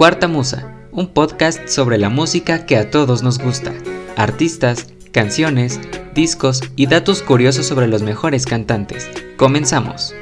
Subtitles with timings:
[0.00, 3.74] Cuarta Musa, un podcast sobre la música que a todos nos gusta,
[4.16, 5.78] artistas, canciones,
[6.14, 9.10] discos y datos curiosos sobre los mejores cantantes.
[9.36, 10.14] Comenzamos.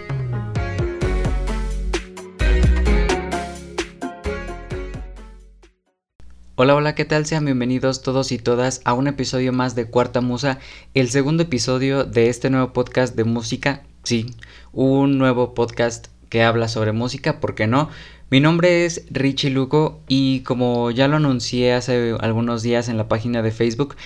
[6.57, 7.25] Hola, hola, ¿qué tal?
[7.25, 10.59] Sean bienvenidos todos y todas a un episodio más de Cuarta Musa,
[10.95, 13.85] el segundo episodio de este nuevo podcast de música.
[14.03, 14.27] Sí,
[14.73, 17.89] un nuevo podcast que habla sobre música, ¿por qué no?
[18.31, 23.09] Mi nombre es Richie Luco y como ya lo anuncié hace algunos días en la
[23.09, 23.97] página de Facebook,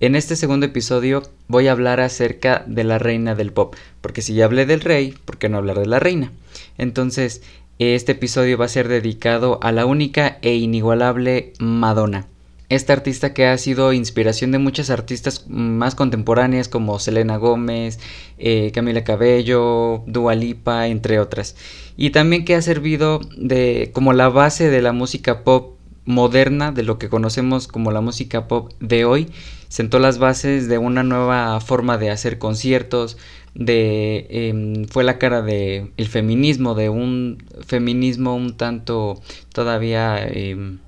[0.00, 4.34] en este segundo episodio voy a hablar acerca de la reina del pop, porque si
[4.34, 6.32] ya hablé del rey, ¿por qué no hablar de la reina?
[6.78, 7.42] Entonces,
[7.78, 12.26] este episodio va a ser dedicado a la única e inigualable Madonna.
[12.70, 17.98] Esta artista que ha sido inspiración de muchas artistas más contemporáneas como Selena Gómez,
[18.38, 21.56] eh, Camila Cabello, Dua Lipa, entre otras.
[21.96, 26.84] Y también que ha servido de como la base de la música pop moderna, de
[26.84, 29.26] lo que conocemos como la música pop de hoy.
[29.66, 33.18] Sentó las bases de una nueva forma de hacer conciertos,
[33.54, 39.20] de em, fue la cara de feminismo, de un feminismo un tanto
[39.52, 40.78] todavía em,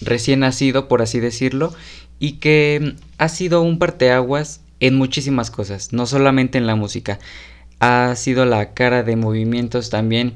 [0.00, 1.74] recién nacido, por así decirlo,
[2.18, 7.18] y que ha sido un parteaguas en muchísimas cosas, no solamente en la música.
[7.80, 10.34] Ha sido la cara de movimientos también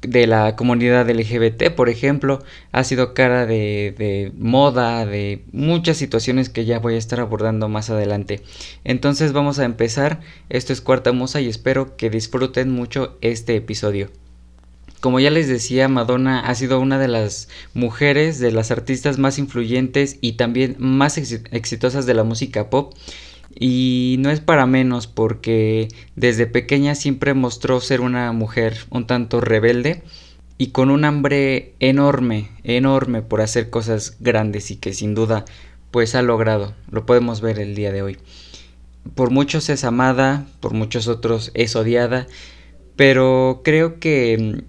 [0.00, 6.48] de la comunidad LGBT, por ejemplo, ha sido cara de, de, moda, de muchas situaciones
[6.48, 8.42] que ya voy a estar abordando más adelante.
[8.84, 10.20] Entonces vamos a empezar,
[10.50, 14.08] esto es Cuarta Musa y espero que disfruten mucho este episodio.
[15.00, 19.38] Como ya les decía, Madonna ha sido una de las mujeres, de las artistas más
[19.38, 22.94] influyentes y también más exitosas de la música pop.
[23.54, 29.40] Y no es para menos porque desde pequeña siempre mostró ser una mujer un tanto
[29.40, 30.02] rebelde
[30.58, 35.44] y con un hambre enorme, enorme por hacer cosas grandes y que sin duda
[35.92, 36.74] pues ha logrado.
[36.90, 38.18] Lo podemos ver el día de hoy.
[39.14, 42.26] Por muchos es amada, por muchos otros es odiada,
[42.96, 44.64] pero creo que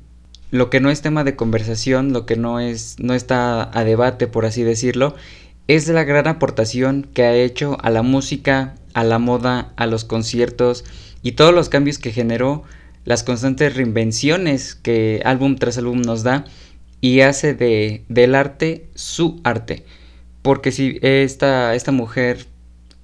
[0.51, 4.27] lo que no es tema de conversación, lo que no es no está a debate
[4.27, 5.15] por así decirlo,
[5.67, 10.05] es la gran aportación que ha hecho a la música, a la moda, a los
[10.05, 10.83] conciertos
[11.21, 12.63] y todos los cambios que generó,
[13.05, 16.45] las constantes reinvenciones que álbum tras álbum nos da
[17.01, 19.85] y hace de, del arte su arte.
[20.41, 22.47] Porque si esta, esta mujer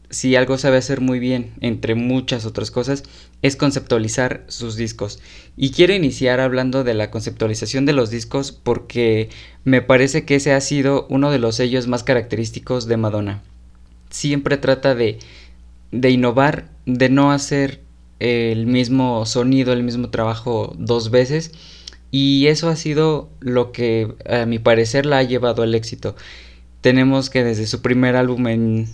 [0.10, 3.04] si algo sabe hacer muy bien, entre muchas otras cosas,
[3.46, 5.20] es conceptualizar sus discos.
[5.56, 9.30] Y quiero iniciar hablando de la conceptualización de los discos porque
[9.64, 13.44] me parece que ese ha sido uno de los sellos más característicos de Madonna.
[14.10, 15.20] Siempre trata de,
[15.92, 17.82] de innovar, de no hacer
[18.20, 21.52] el mismo sonido, el mismo trabajo dos veces.
[22.10, 26.16] Y eso ha sido lo que a mi parecer la ha llevado al éxito.
[26.82, 28.88] Tenemos que desde su primer álbum en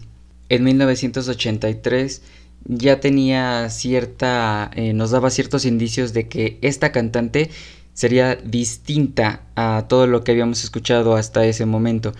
[0.52, 2.22] en 1983
[2.66, 7.50] ya tenía cierta, eh, nos daba ciertos indicios de que esta cantante
[7.94, 12.14] sería distinta a todo lo que habíamos escuchado hasta ese momento.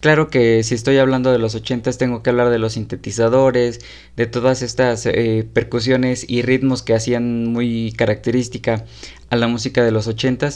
[0.00, 3.80] Claro que si estoy hablando de los 80 tengo que hablar de los sintetizadores,
[4.16, 8.84] de todas estas eh, percusiones y ritmos que hacían muy característica
[9.30, 10.50] a la música de los 80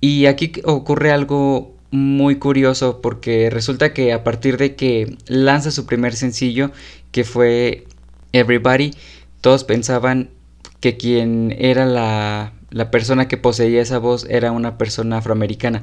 [0.00, 5.86] y aquí ocurre algo muy curioso porque resulta que a partir de que lanza su
[5.86, 6.70] primer sencillo,
[7.10, 7.87] que fue
[8.32, 8.92] Everybody,
[9.40, 10.30] todos pensaban
[10.80, 15.82] que quien era la, la persona que poseía esa voz era una persona afroamericana.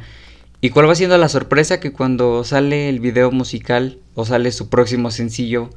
[0.61, 1.79] ¿Y cuál va siendo la sorpresa?
[1.79, 5.69] Que cuando sale el video musical o sale su próximo sencillo,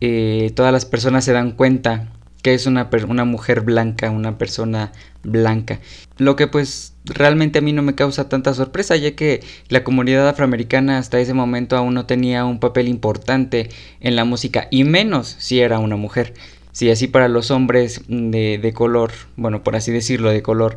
[0.00, 2.12] eh, todas las personas se dan cuenta
[2.42, 5.80] que es una, una mujer blanca, una persona blanca.
[6.16, 10.28] Lo que pues realmente a mí no me causa tanta sorpresa, ya que la comunidad
[10.28, 15.36] afroamericana hasta ese momento aún no tenía un papel importante en la música, y menos
[15.38, 16.34] si era una mujer.
[16.72, 20.76] Si así para los hombres de, de color, bueno, por así decirlo, de color,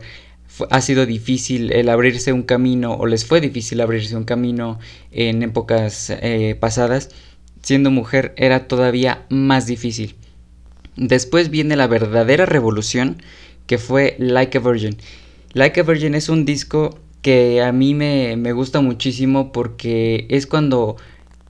[0.70, 4.80] ha sido difícil el abrirse un camino, o les fue difícil abrirse un camino
[5.12, 7.10] en épocas eh, pasadas,
[7.62, 10.16] siendo mujer era todavía más difícil.
[10.96, 13.18] Después viene la verdadera revolución
[13.66, 14.98] que fue Like a Virgin.
[15.54, 20.98] Like a Virgin es un disco que a mí me, gusta muchísimo porque es cuando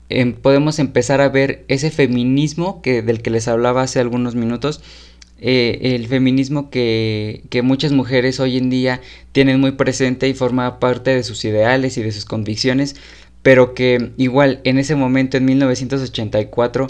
[0.09, 4.81] em, podemos empezar a ver ese feminismo que, del que les hablaba hace algunos minutos.
[5.39, 9.01] Eh, el feminismo que, que, muchas mujeres hoy en día
[9.31, 12.95] tienen muy presente y forma parte de sus ideales y de sus convicciones,
[13.41, 16.87] pero que igual en ese momento, en 1984,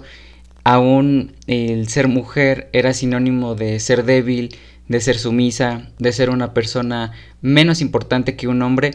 [0.63, 4.55] aún el ser mujer era sinónimo de ser débil,
[4.87, 7.11] de ser sumisa, de ser una persona
[7.41, 8.91] menos importante que un hombre,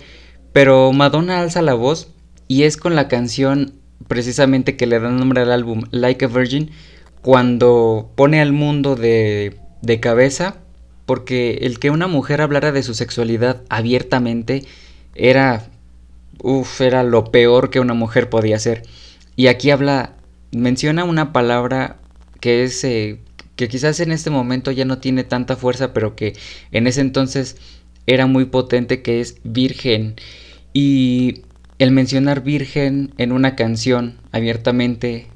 [0.52, 2.12] pero Madonna alza la voz
[2.48, 3.74] y es con la canción
[4.08, 6.70] precisamente que le da nombre al álbum Like a Virgin
[7.22, 10.58] cuando pone al mundo de, de cabeza
[11.06, 14.64] porque el que una mujer hablara de su sexualidad abiertamente
[15.14, 15.66] era
[16.42, 18.82] uf, era lo peor que una mujer podía hacer.
[19.34, 20.15] Y aquí habla
[20.56, 21.98] menciona una palabra
[22.40, 23.18] que es eh,
[23.56, 26.34] que quizás en este momento ya no tiene tanta fuerza, pero que
[26.72, 27.56] en ese entonces
[28.06, 30.16] era muy potente, que es virgen.
[30.72, 31.42] Y
[31.78, 35.26] el mencionar virgen en una canción abiertamente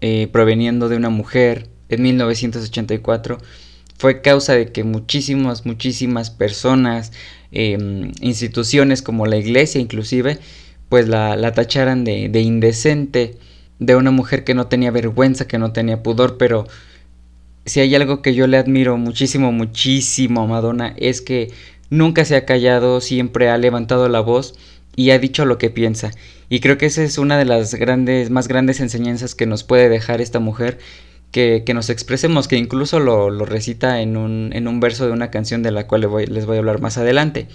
[0.00, 3.38] eh, proveniendo de una mujer en 1984
[3.98, 7.12] fue causa de que muchísimas, muchísimas personas,
[7.50, 10.38] em, instituciones como la iglesia inclusive,
[10.88, 13.38] pues la, la tacharan de, de indecente,
[13.78, 16.66] de una mujer que no tenía vergüenza, que no tenía pudor, pero
[17.64, 21.52] si hay algo que yo le admiro muchísimo, muchísimo a Madonna es que
[21.90, 24.54] nunca se ha callado, siempre ha levantado la voz
[24.96, 26.10] y ha dicho lo que piensa.
[26.48, 29.88] Y creo que esa es una de las grandes, más grandes enseñanzas que nos puede
[29.88, 30.78] dejar esta mujer,
[31.30, 35.12] que, que nos expresemos, que incluso lo, lo recita en un, en un, verso de
[35.12, 37.48] una canción de la cual les voy, les voy a hablar más adelante.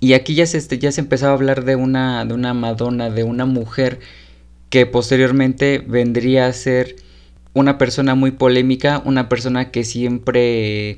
[0.00, 3.24] Y aquí ya se, ya se empezaba a hablar de una, de una Madonna, de
[3.24, 4.00] una mujer
[4.72, 6.96] que posteriormente vendría a ser
[7.52, 10.96] una persona muy polémica, una persona que siempre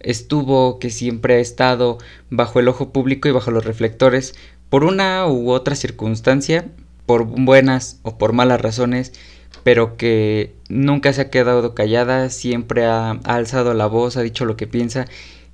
[0.00, 1.96] estuvo, que siempre ha estado
[2.28, 4.34] bajo el ojo público y bajo los reflectores
[4.68, 6.66] por una u otra circunstancia,
[7.06, 9.14] por buenas o por malas razones,
[9.62, 14.58] pero que nunca se ha quedado callada, siempre ha, alzado la voz, ha dicho lo
[14.58, 15.06] que piensa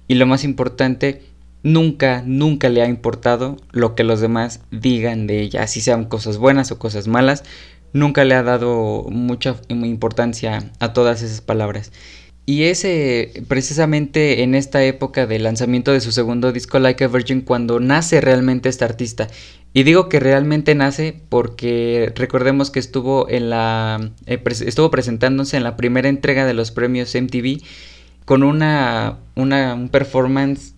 [0.08, 1.22] y lo más importante,
[1.62, 6.38] nunca, nunca le ha importado lo que los demás digan de ella, así sean cosas
[6.38, 7.44] buenas o cosas malas,
[7.92, 11.92] nunca le ha dado mucha importancia a todas esas palabras.
[12.46, 12.84] Y es
[13.46, 18.20] precisamente en esta época del lanzamiento de su segundo disco Like a Virgin cuando nace
[18.20, 19.28] realmente esta artista.
[19.72, 25.62] Y digo que realmente nace porque recordemos que estuvo en la eh, estuvo presentándose en
[25.62, 27.62] la primera entrega de los premios MTV
[28.24, 30.74] con una, una un performance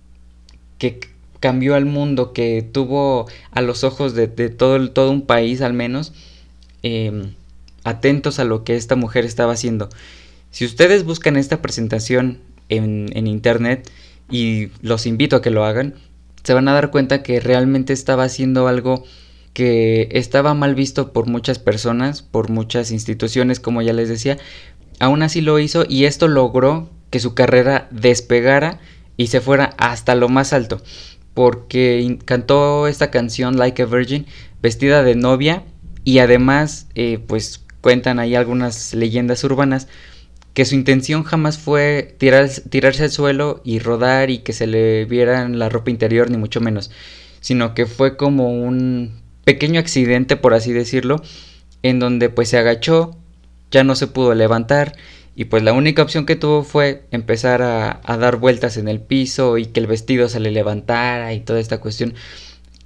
[0.91, 0.99] que
[1.39, 6.13] cambió al mundo, que tuvo a los ojos de, todo, un país al menos
[6.83, 7.35] Em,
[7.85, 9.89] atentos a lo que esta mujer estaba haciendo.
[10.51, 12.39] Si ustedes buscan esta presentación
[12.69, 13.91] en, internet,
[14.31, 15.95] y los invito a que lo hagan,
[16.43, 19.05] se van a dar cuenta que realmente estaba haciendo algo
[19.53, 24.39] que estaba mal visto por muchas personas, por muchas instituciones, como ya les decía.
[24.99, 28.81] Aún así lo hizo y esto logró que su carrera despegara
[29.17, 30.83] y se fuera hasta lo más alto.
[31.35, 34.27] Porque cantó esta canción Like a Virgin
[34.61, 35.65] vestida de novia
[36.05, 39.89] y además eh, pues cuentan ahí algunas leyendas urbanas
[40.55, 45.05] que su intención jamás fue tirar, tirarse al suelo y rodar y que se le
[45.07, 46.91] viera la ropa interior ni mucho menos,
[47.41, 51.23] sino que fue como un pequeño accidente por así decirlo,
[51.83, 53.17] en donde pues se agachó,
[53.71, 54.95] ya no se pudo levantar
[55.35, 59.59] y pues la única opción que tuvo fue empezar a, dar vueltas en el piso
[59.59, 62.15] y que el vestido se le levantara y toda esta cuestión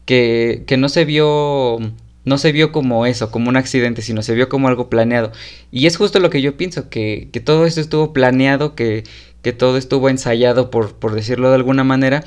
[0.04, 1.80] que, que no se vio
[2.26, 5.30] no se vio como eso, como un accidente, sino se vio como algo planeado.
[5.70, 9.04] Y es justo lo que yo pienso, que, que todo esto estuvo planeado, que,
[9.42, 12.24] que todo estuvo ensayado, por, por, decirlo de alguna manera.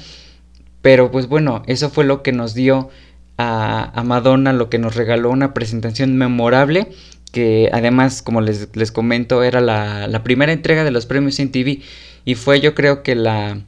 [0.82, 2.90] Pero pues bueno, eso fue lo que nos dio
[3.38, 6.88] a, a Madonna, lo que nos regaló una presentación memorable,
[7.32, 11.52] que además, como les, les comento, era la, la, primera entrega de los premios en
[11.52, 11.82] TV.
[12.26, 13.62] Y fue yo creo que la...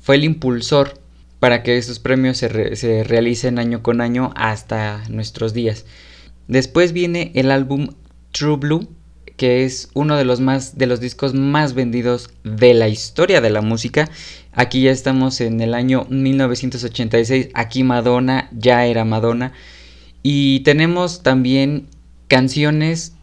[0.00, 1.00] fue el impulsor
[1.40, 5.84] para que estos premios se, realicen año con año hasta nuestros días.
[6.48, 7.88] Después viene el álbum
[8.32, 8.88] True Blue,
[9.36, 13.50] que es uno de los más de los discos más vendidos de la historia de
[13.50, 14.08] la música.
[14.52, 19.52] Aquí ya estamos en el año 1986, aquí Madonna ya era Madonna
[20.22, 21.86] y tenemos también
[22.28, 23.14] canciones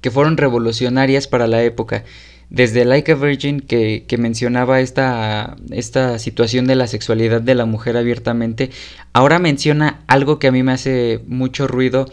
[0.00, 2.04] que fueron revolucionarias para la época.
[2.50, 7.96] Desde Like a Virgin que, mencionaba esta, esta situación de la sexualidad de la mujer
[7.96, 8.70] abiertamente,
[9.12, 12.06] ahora menciona algo que a mí me hace mucho ruido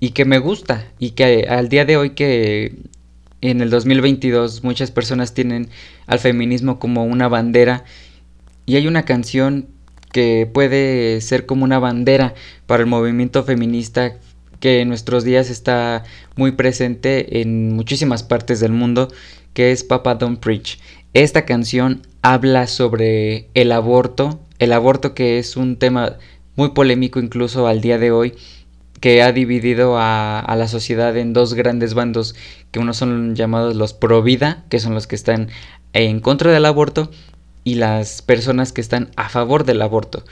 [0.00, 2.76] y que me gusta y que al día de hoy que
[3.40, 5.68] en el 2022 muchas personas tienen
[6.06, 7.84] al feminismo como una bandera
[8.66, 9.66] y hay una canción
[10.12, 12.34] que puede ser como una bandera
[12.66, 14.14] para el movimiento feminista
[14.64, 16.04] que en nuestros días está
[16.36, 19.12] muy presente en muchísimas partes del mundo
[19.52, 20.78] que es Papa Don't Preach.
[21.12, 26.16] Esta canción habla sobre el aborto, el aborto que es un tema
[26.56, 28.36] muy polémico incluso al día de hoy,
[29.00, 32.34] que ha dividido a, la sociedad en dos grandes bandos,
[32.70, 35.50] que unos son llamados los pro vida, que son los que están
[35.92, 37.10] en contra del aborto,
[37.64, 40.24] y las personas que están a favor del aborto.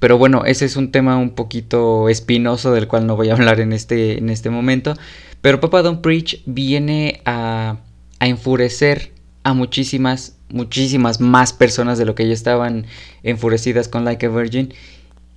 [0.00, 3.60] Pero bueno, ese es un tema un poquito espinoso del cual no voy a hablar
[3.60, 4.94] en este, en este momento.
[5.40, 7.78] Pero Papa Don't Preach viene a,
[8.18, 9.12] a enfurecer
[9.44, 12.86] a muchísimas, muchísimas más personas de lo que ya estaban
[13.22, 14.74] enfurecidas con Like a Virgin.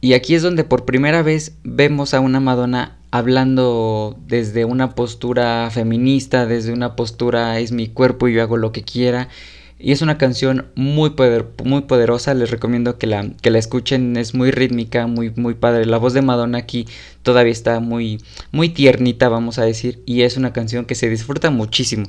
[0.01, 5.69] Y aquí es donde por primera vez vemos a una Madonna hablando desde una postura
[5.69, 9.29] feminista, desde una postura es mi cuerpo y yo hago lo que quiera.
[9.81, 11.13] Y es una canción muy,
[11.63, 15.85] muy poderosa, les recomiendo que la, que la escuchen, es muy rítmica, muy, muy padre.
[15.85, 16.85] La voz de Madonna aquí
[17.23, 18.21] todavía está muy,
[18.51, 22.05] muy tiernita, vamos a decir, y es una canción que se disfruta muchísimo.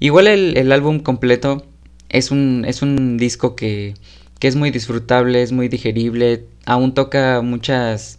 [0.00, 1.64] Igual el, álbum completo
[2.10, 3.94] es un, es un disco que,
[4.38, 8.18] que es muy disfrutable, es muy digerible, aún toca muchas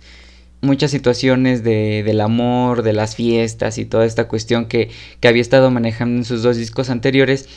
[0.61, 5.43] muchas situaciones de, del amor, de las fiestas y toda esta cuestión que, que había
[5.43, 7.47] estado manejando en sus dos discos anteriores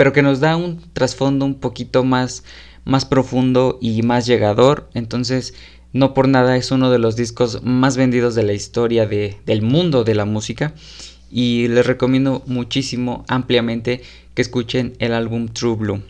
[0.00, 2.42] pero que nos da un trasfondo un poquito más,
[2.86, 4.88] más profundo y más llegador.
[4.94, 5.52] Entonces,
[5.92, 9.60] no por nada es uno de los discos más vendidos de la historia de, del
[9.60, 10.72] mundo de la música.
[11.30, 14.00] Y les recomiendo muchísimo, ampliamente,
[14.32, 16.02] que escuchen el álbum True Blue.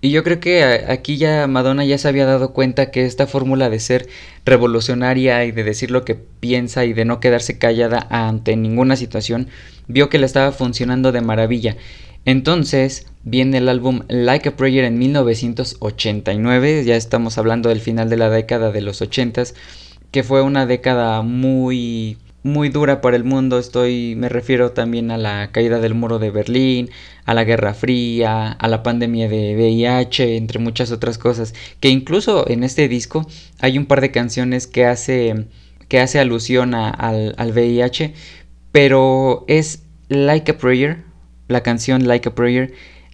[0.00, 3.70] Y yo creo que aquí ya Madonna ya se había dado cuenta que esta fórmula
[3.70, 4.08] de ser
[4.44, 9.46] revolucionaria y de decir lo que piensa y de no quedarse callada ante ninguna situación,
[9.86, 11.76] vio que le estaba funcionando de maravilla.
[12.24, 18.16] Entonces viene el álbum Like a Prayer en 1989, ya estamos hablando del final de
[18.16, 19.54] la década de los 80s,
[20.10, 25.18] que fue una década muy muy dura para el mundo, estoy me refiero también a
[25.18, 26.90] la caída del muro de Berlín,
[27.24, 32.48] a la Guerra Fría, a la pandemia de VIH, entre muchas otras cosas, que incluso
[32.48, 33.26] en este disco
[33.60, 35.46] hay un par de canciones que hace
[35.88, 38.14] que hace alusión al, al VIH,
[38.72, 41.12] pero es Like a Prayer
[41.52, 42.72] la canción Like a Prayer,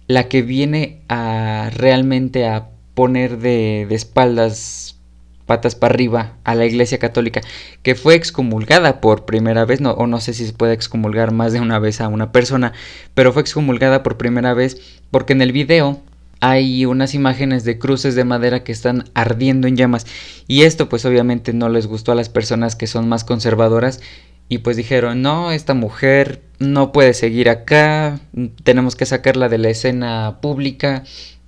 [0.09, 4.97] la que viene a realmente a poner de, espaldas
[5.45, 7.41] patas para arriba a la Iglesia Católica,
[7.83, 11.53] que fue excomulgada por primera vez, no, o no sé si se puede excomulgar más
[11.53, 12.73] de una vez a una persona,
[13.13, 16.01] pero fue excomulgada por primera vez porque en el video
[16.39, 20.07] hay unas imágenes de cruces de madera que están ardiendo en llamas.
[20.47, 24.01] Y esto pues obviamente no les gustó a las personas que son más conservadoras
[24.49, 28.19] y pues dijeron, no, esta mujer no puede seguir acá,
[28.63, 31.03] tenemos que sacarla de la escena pública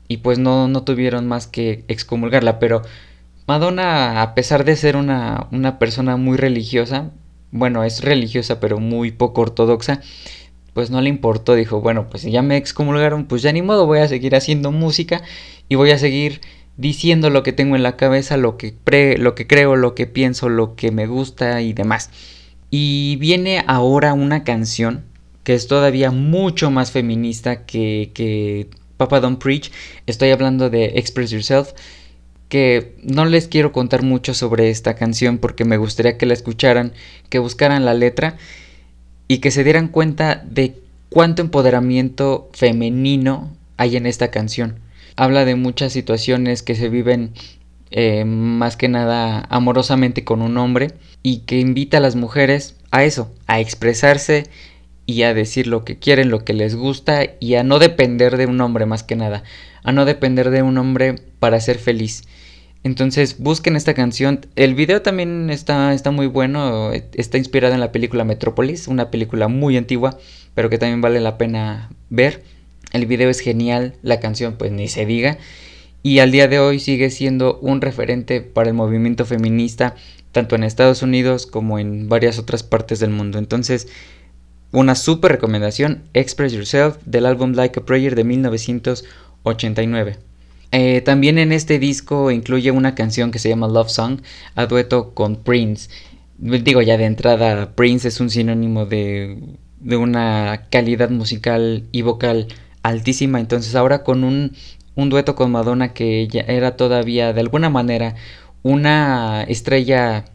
[0.08, 2.60] y pues no, no tuvieron más que excomulgarla.
[2.60, 2.84] Pero
[3.48, 7.10] Madonna, a pesar de ser una, una persona muy religiosa,
[7.52, 10.02] bueno, es religiosa pero muy poco ortodoxa,
[10.74, 13.88] pues no le importó, dijo, bueno, pues si ya me excomulgaron, pues ya ni modo,
[13.88, 15.24] voy a seguir haciendo música
[15.68, 16.42] y voy a seguir
[16.78, 20.08] diciendo lo que tengo en la cabeza, lo que, pre lo que creo, lo que
[20.08, 22.10] pienso, lo que me gusta y demás.
[22.74, 25.04] Y viene ahora una canción
[25.44, 29.72] que es todavía mucho más feminista que, Papa Don't Preach.
[30.08, 31.74] Estoy hablando de Express Yourself.
[32.48, 36.92] Que no les quiero contar mucho sobre esta canción porque me gustaría que la escucharan,
[37.30, 38.38] que buscaran la letra
[39.30, 40.76] y que se dieran cuenta de
[41.10, 44.80] cuánto empoderamiento femenino hay en esta canción.
[45.16, 47.32] Habla de muchas situaciones que se viven
[47.90, 50.90] eh, más que nada amorosamente con un hombre
[51.24, 54.48] y que invita a las mujeres a eso, a expresarse
[55.06, 58.46] y a decir lo que quieren, lo que les gusta y a no depender de
[58.46, 59.44] un hombre más que nada,
[59.84, 62.24] a no depender de un hombre para ser feliz.
[62.84, 64.48] Entonces busquen esta canción.
[64.56, 66.92] El video también está, está muy bueno.
[66.94, 70.18] Está inspirado en la película Metrópolis, una película muy antigua,
[70.56, 72.44] pero que también vale la pena ver.
[72.92, 75.38] El video es genial, la canción pues ni se diga
[76.04, 79.96] y al día de hoy sigue siendo un referente para el movimiento feminista
[80.32, 83.38] tanto en Estados Unidos como en varias otras partes del mundo.
[83.38, 83.88] Entonces,
[84.72, 90.18] una super recomendación, Express Yourself del álbum Like a Prayer de 1989.
[90.72, 94.22] Eh, también en este disco incluye una canción que se llama Love Song
[94.56, 95.90] a dueto con Prince.
[96.38, 99.38] Digo ya de entrada, Prince es un sinónimo de,
[99.82, 102.48] de una calidad musical y vocal
[102.84, 103.42] altísima.
[103.42, 104.54] Entonces ahora con un
[104.96, 108.16] un dueto con Madonna que ella era todavía de alguna manera
[108.64, 110.26] una estrella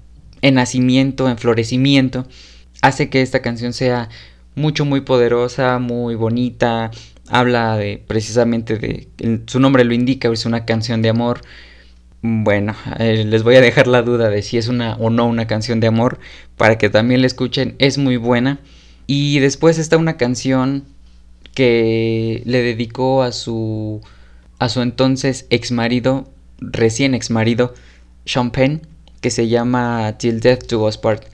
[0.42, 2.26] en nacimiento, en florecimiento,
[2.82, 4.08] hace que esta canción sea
[4.54, 6.90] mucho muy poderosa, muy bonita,
[7.28, 11.40] habla de precisamente de su nombre lo indica, es una canción de amor.
[12.22, 15.46] Bueno, eh, les voy a dejar la duda de si es una o no una
[15.46, 16.18] canción de amor
[16.56, 18.58] para que también la escuchen, es muy buena.
[19.06, 20.84] Y después está una canción
[21.54, 24.00] que le dedicó a su
[24.58, 27.74] a su entonces ex marido, recién ex marido,
[28.24, 28.86] Sean Penn,
[29.20, 31.24] que se llama Till Death to Us Part.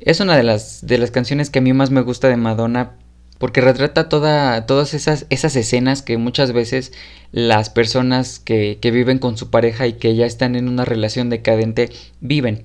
[0.00, 2.92] Es una de las, de las canciones que a mí más me gusta de Madonna
[3.38, 6.92] porque retrata toda, todas esas, esas escenas que muchas veces
[7.30, 11.30] las personas que, que, viven con su pareja y que ya están en una relación
[11.30, 12.64] decadente viven.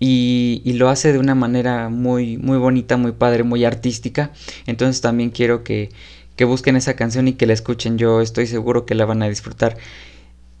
[0.00, 4.32] Y, y, lo hace de una manera muy, muy bonita, muy padre, muy artística.
[4.66, 5.90] Entonces también quiero que,
[6.36, 7.98] que busquen esa canción y que la escuchen.
[7.98, 9.76] Yo estoy seguro que la van a disfrutar.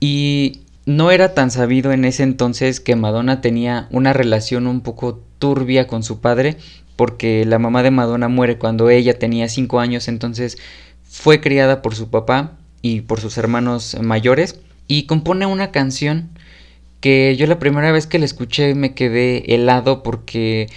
[0.00, 5.22] Y no era tan sabido en ese entonces que Madonna tenía una relación un poco
[5.38, 6.56] turbia con su padre,
[6.96, 10.58] porque la mamá de Madonna muere cuando ella tenía 5 años, entonces
[11.02, 16.28] fue criada por su papá y por sus hermanos mayores y compone una canción
[17.00, 20.68] que yo la primera vez que la escuché me quedé helado porque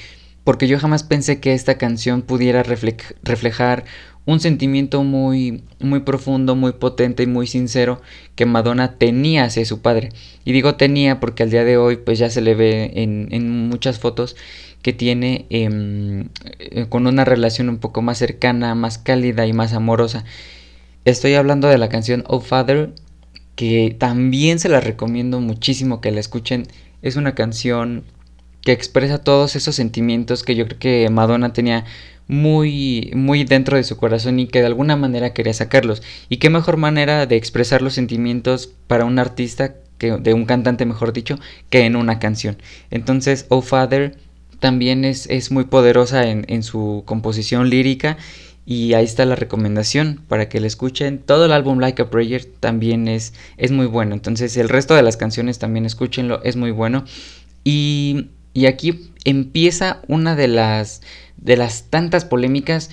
[0.44, 3.84] porque yo jamás pensé que esta canción pudiera reflejar
[4.28, 8.02] un sentimiento muy, muy profundo, muy potente y muy sincero
[8.36, 10.10] que Madonna tenía hacia su padre.
[10.44, 13.70] Y digo tenía porque al día de hoy pues ya se le ve en, en
[13.70, 14.36] muchas fotos
[14.82, 16.28] que tiene em,
[16.60, 20.26] eh, con una relación un poco más cercana, más cálida y más amorosa.
[21.06, 22.92] Estoy hablando de la canción Oh Father,
[23.56, 26.68] que también se la recomiendo muchísimo que la escuchen.
[27.02, 28.04] Es una canción
[28.62, 31.86] que expresa todos esos sentimientos que yo creo que Madonna tenía
[32.28, 36.02] muy, muy dentro de su corazón y que de alguna manera quería sacarlos.
[36.30, 40.86] Y qué mejor manera de expresar los sentimientos para un artista, que, de un cantante
[40.86, 42.58] mejor dicho, que en una canción.
[42.92, 44.18] Entonces, Oh Father
[44.60, 48.18] también es, es muy poderosa en, en, su composición lírica
[48.66, 51.20] y ahí está la recomendación para que la escuchen.
[51.20, 54.14] Todo el álbum Like a Prayer también es, es muy bueno.
[54.14, 57.06] Entonces el resto de las canciones también escúchenlo, es muy bueno.
[57.64, 61.02] Y, y aquí empieza una de las
[61.36, 62.90] de las tantas polémicas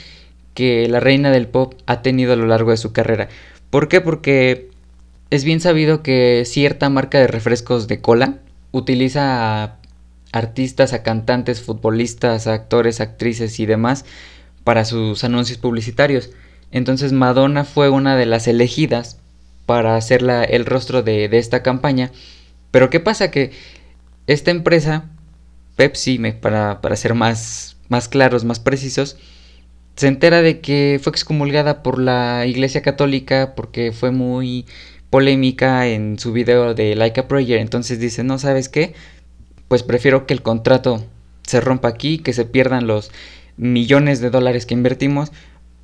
[0.53, 3.29] que la reina del pop ha tenido a lo largo de su carrera.
[3.71, 4.01] ¿Por qué?
[4.01, 4.69] Porque
[5.31, 8.39] es bien sabido que cierta marca de refrescos de cola
[8.73, 9.77] utiliza a
[10.33, 14.05] artistas, a cantantes, futbolistas, a actores, actrices y demás
[14.65, 16.31] para sus anuncios publicitarios.
[16.73, 19.21] Entonces Madonna fue una de las elegidas
[19.67, 22.11] para hacer el rostro de, de esta campaña.
[22.73, 23.31] Pero ¿qué pasa?
[23.31, 23.53] Que
[24.27, 25.11] esta empresa,
[25.77, 29.17] Pepsi, para, para ser más más claros, más precisos,
[29.97, 34.67] se entera de que fue excomulgada por la Iglesia Católica porque fue muy
[35.11, 37.61] polémica en su video de Like a Prayer.
[37.61, 38.95] Entonces dice, no, ¿sabes qué?
[39.69, 41.05] Pues prefiero que el contrato
[41.47, 43.13] se rompa aquí, que se pierdan los
[43.57, 45.31] millones de dólares que invertimos,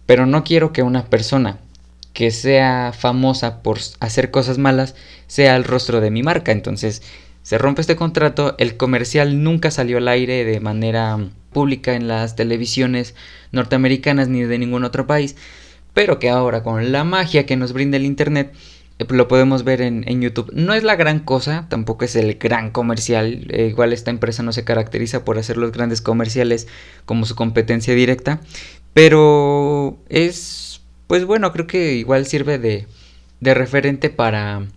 [0.06, 1.58] pero no quiero que una persona
[2.12, 4.96] que sea famosa por hacer cosas malas
[5.28, 6.50] sea el rostro de mi marca.
[6.50, 7.02] Entonces
[7.50, 11.18] se rompe este contrato, el comercial nunca salió al aire de manera
[11.52, 13.16] pública en las televisiones
[13.50, 15.34] norteamericanas ni de ningún otro país,
[15.92, 18.54] pero que ahora con la magia que nos brinda el Internet
[19.00, 20.52] eh, lo podemos ver en, YouTube.
[20.54, 24.52] No es la gran cosa, tampoco es el gran comercial, eh, igual esta empresa no
[24.52, 26.68] se caracteriza por hacer los grandes comerciales
[27.04, 28.40] como su competencia directa,
[28.94, 32.86] pero es, pues bueno, creo que igual sirve de,
[33.40, 34.68] de referente para,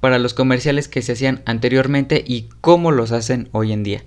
[0.00, 4.02] para los comerciales que se hacían anteriormente y cómo los hacen hoy en día.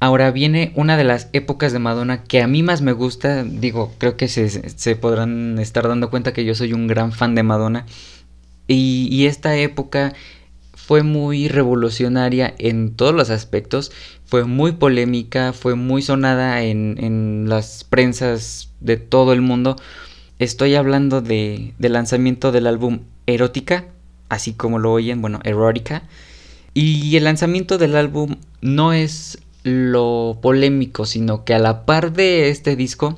[0.00, 3.42] Ahora viene una de las épocas de Madonna que a mí más me gusta.
[3.44, 7.42] Digo, creo que se, podrán estar dando cuenta que yo soy un gran fan de
[7.42, 7.86] Madonna.
[8.66, 10.12] Y, esta época
[10.74, 13.92] fue muy revolucionaria en todos los aspectos.
[14.26, 19.76] Fue muy polémica, fue muy sonada en, en las prensas de todo el mundo.
[20.38, 23.86] Estoy hablando de, del lanzamiento del álbum Erótica,
[24.34, 26.02] así como lo oyen, bueno, Erótica.
[26.74, 32.50] Y el lanzamiento del álbum no es lo polémico, sino que a la par de
[32.50, 33.16] este disco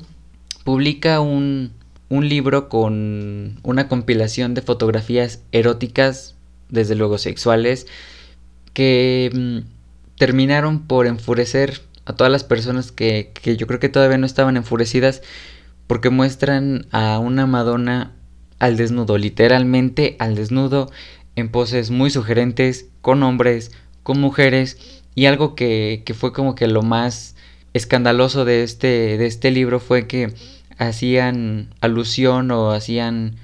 [0.63, 1.71] publica un,
[2.09, 6.35] un libro con una compilación de fotografías eróticas,
[6.69, 7.87] desde luego sexuales,
[8.73, 14.17] que mm, terminaron por enfurecer a todas las personas que, que yo creo que todavía
[14.17, 15.21] no estaban enfurecidas
[15.87, 18.13] porque muestran a una Madonna
[18.59, 20.91] al desnudo, literalmente al desnudo,
[21.35, 23.71] en poses muy sugerentes, con hombres,
[24.03, 27.35] con mujeres, y algo que, fue como que lo más
[27.73, 30.33] escandaloso de este, de este libro fue que
[30.77, 33.35] hacían alusión o hacían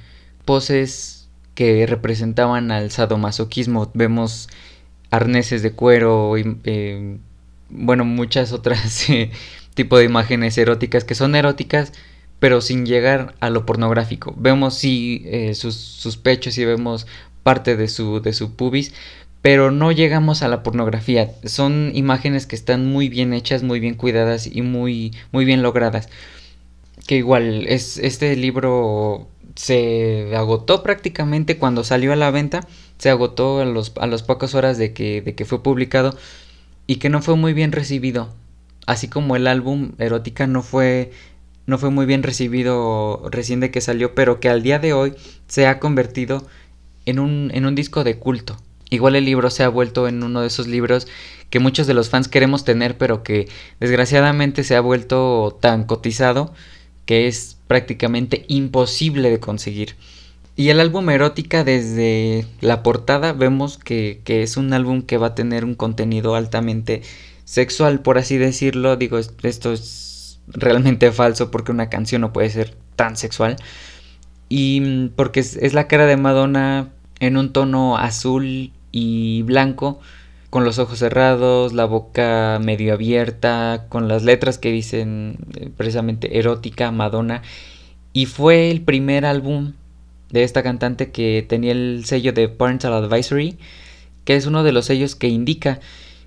[0.45, 3.91] poses que representaban al sadomasoquismo.
[3.93, 4.49] Vemos
[5.12, 7.17] arneses de cuero y eh,
[7.69, 9.32] bueno, muchas otras eh,
[9.73, 11.93] tipo de imágenes eróticas que son eróticas,
[12.44, 14.34] pero sin llegar a lo pornográfico.
[14.36, 17.08] Vemos sí eh, sus, sus, pechos y vemos
[17.42, 18.94] parte de su, de su pubis,
[19.42, 21.32] pero no llegamos a la pornografía.
[21.46, 26.10] Son imágenes que están muy bien hechas, muy bien cuidadas y muy, muy bien logradas.
[27.08, 32.68] Que igual, es, este libro se agotó prácticamente cuando salió a la venta.
[32.98, 36.18] Se agotó a, los, a las pocas horas de que, de que fue publicado
[36.88, 38.34] y que no fue muy bien recibido.
[38.86, 41.14] Así como el álbum Erótica no fue
[41.65, 45.13] no fue muy bien recibido recién de que salió, pero que al día de hoy
[45.47, 46.45] se ha convertido
[47.06, 48.58] en un, en un disco de culto.
[48.89, 51.08] Igual el libro se ha vuelto en uno de esos libros
[51.49, 53.47] que muchos de los fans queremos tener, pero que
[53.80, 56.54] desgraciadamente se ha vuelto tan cotizado
[57.06, 59.95] que es prácticamente imposible de conseguir.
[60.56, 65.28] Y el álbum Erótica desde la portada vemos que, que, es un álbum que va
[65.28, 67.02] a tener un contenido altamente
[67.45, 68.95] sexual, por así decirlo.
[68.95, 70.12] Digo, esto es
[70.48, 73.58] realmente falso porque una canción no puede ser tan sexual.
[74.50, 80.00] Y mm, porque es, la cara de Madonna en un tono azul y blanco,
[80.50, 86.38] con los ojos cerrados, la boca medio abierta, con las letras que dicen eh, precisamente
[86.38, 87.42] erótica, Madonna.
[88.14, 89.74] Y fue el primer álbum
[90.30, 93.58] de esta cantante que tenía el sello de Parental Advisory,
[94.26, 95.80] que es uno de los sellos que indica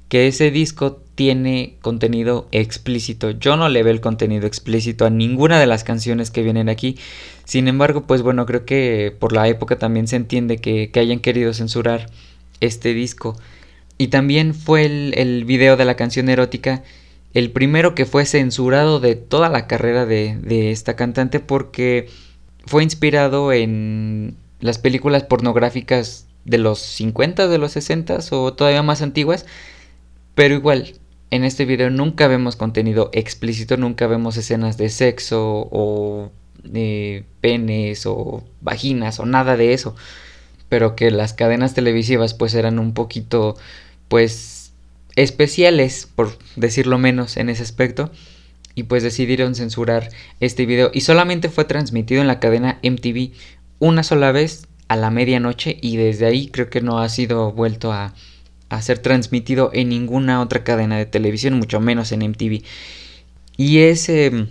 [0.09, 3.31] que ese disco tiene contenido explícito.
[3.31, 6.97] Yo no le veo el contenido explícito a ninguna de las canciones que vienen aquí.
[7.45, 11.21] Sin embargo, pues bueno, creo que por la época también se entiende que, que hayan
[11.21, 12.11] querido censurar
[12.61, 13.37] este disco.
[13.99, 16.85] Y también fue el, el, video de la canción erótica
[17.37, 22.09] el primero que fue censurado de toda la carrera de, de esta cantante porque
[22.65, 29.03] fue inspirado en las películas pornográficas de los 50, de los 60 o todavía más
[29.03, 29.45] antiguas.
[30.37, 30.93] Pero igual,
[31.31, 36.31] en este video nunca vemos contenido explícito, nunca vemos escenas de sexo o
[36.63, 39.97] de penes o vaginas o nada de eso.
[40.69, 43.57] Pero que las cadenas televisivas pues eran un poquito
[44.09, 44.73] pues
[45.17, 48.13] especiales por decirlo menos en ese aspecto.
[48.75, 50.91] Y pues decidieron censurar este video.
[50.93, 53.31] Y solamente fue transmitido en la cadena MTV
[53.79, 55.79] una sola vez a la medianoche.
[55.81, 58.13] Y desde ahí creo que no ha sido vuelto a,
[58.69, 62.63] a ser transmitido en ninguna otra cadena de televisión, mucho menos en MTV.
[63.57, 64.49] Y es em,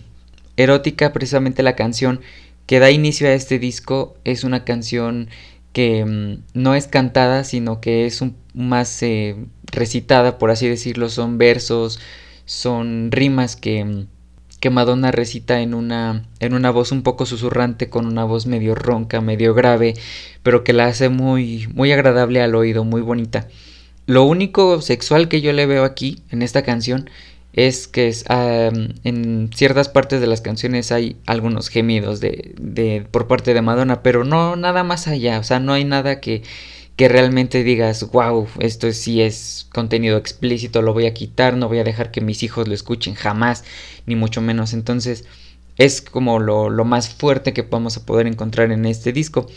[0.57, 2.21] erótica precisamente la canción
[2.65, 5.29] que da inicio a este disco, es una canción
[5.73, 9.35] que mm, no es cantada, sino que es un, más eh,
[9.71, 11.99] recitada, por así decirlo, son versos,
[12.45, 14.05] son rimas que,
[14.59, 18.73] que Madonna recita en una, en una voz un poco susurrante, con una voz medio
[18.73, 19.93] ronca, medio grave,
[20.43, 23.47] pero que la hace muy, muy agradable al oído, muy bonita.
[24.07, 27.09] Lo único sexual que yo le veo aquí, en esta canción,
[27.53, 33.27] es que es, en ciertas partes de las canciones hay algunos gemidos de, de, por
[33.27, 36.43] parte de Madonna, pero no nada más allá, o sea, no hay nada que,
[36.97, 41.79] que realmente digas, wow, esto sí es contenido explícito, lo voy a quitar, no voy
[41.79, 43.63] a dejar que mis hijos lo escuchen jamás,
[44.05, 44.73] ni mucho menos.
[44.73, 45.25] Entonces,
[45.77, 49.47] es como lo, lo más fuerte que vamos a poder encontrar en este disco.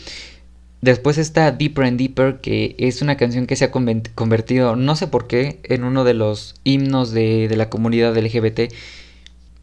[0.81, 5.07] Después está Deeper and Deeper, que es una canción que se ha convertido, no sé
[5.07, 8.71] por qué, en uno de los himnos de, la comunidad LGBT,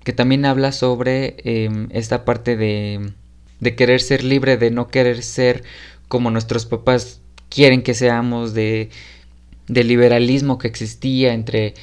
[0.04, 3.12] que también habla sobre em, esta parte de,
[3.60, 5.64] de querer ser libre, de no querer ser
[6.08, 8.90] como nuestros papás quieren que seamos, de,
[9.68, 11.74] de liberalismo que existía entre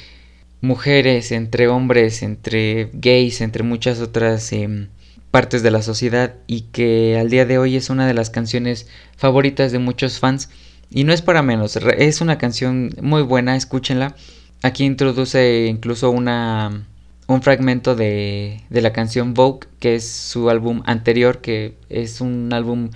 [0.60, 4.88] mujeres, entre hombres, entre gays, entre muchas otras eh,
[5.34, 8.86] partes de la sociedad y que al día de hoy es una de las canciones
[9.16, 10.48] favoritas de muchos fans
[10.90, 14.14] y no es para menos, es una canción muy buena, escúchenla.
[14.62, 16.86] Aquí introduce incluso una
[17.26, 22.52] un fragmento de, de la canción Vogue, que es su álbum anterior, que es un
[22.52, 22.90] álbum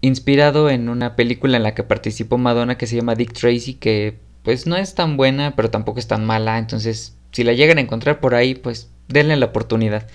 [0.00, 4.18] inspirado en una película en la que participó Madonna que se llama Dick Tracy, que
[4.42, 7.82] pues no es tan buena, pero tampoco es tan mala, entonces si la llegan a
[7.82, 10.08] encontrar por ahí, pues denle la oportunidad.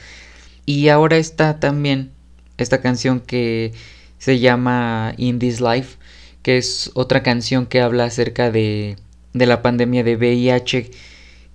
[0.65, 2.11] Y ahora está también
[2.57, 3.73] esta canción que
[4.17, 5.97] se llama In This Life,
[6.41, 8.95] que es otra canción que habla acerca de,
[9.33, 10.91] de la pandemia de VIH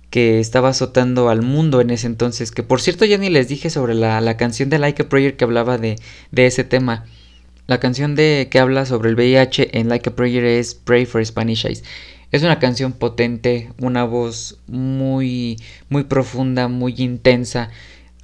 [0.09, 2.51] que estaba azotando al mundo en ese entonces.
[2.51, 5.37] Que por cierto ya ni les dije sobre la, la canción de Like a Prayer
[5.37, 5.95] que hablaba de,
[6.31, 7.05] de, ese tema.
[7.67, 11.25] La canción de que habla sobre el VIH en Like a Prayer es Pray for
[11.25, 11.83] Spanish Eyes.
[12.31, 15.57] Es una canción potente, una voz muy
[15.89, 17.69] muy profunda, muy intensa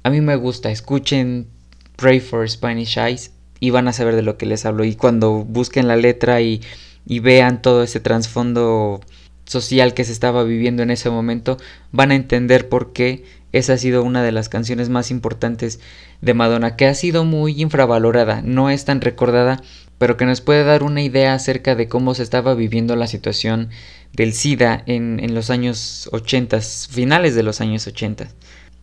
[0.02, 1.48] a mí me gusta, escuchen
[1.96, 4.84] Pray for Spanish Eyes y van a saber de lo que les hablo.
[4.84, 6.60] Y cuando busquen la letra y,
[7.06, 9.00] y vean todo ese trasfondo
[9.44, 11.56] social que se estaba viviendo en ese momento,
[11.90, 15.80] van a entender por qué esa ha sido una de las canciones más importantes
[16.20, 19.62] de Madonna, que ha sido muy infravalorada, no es tan recordada,
[19.96, 23.70] pero que nos puede dar una idea acerca de cómo se estaba viviendo la situación
[24.12, 28.28] del SIDA en, en los años 80, finales de los años 80.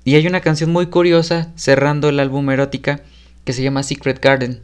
[0.05, 3.01] Y hay una canción muy curiosa cerrando el álbum erótica
[3.43, 4.59] que se llama Secret Garden.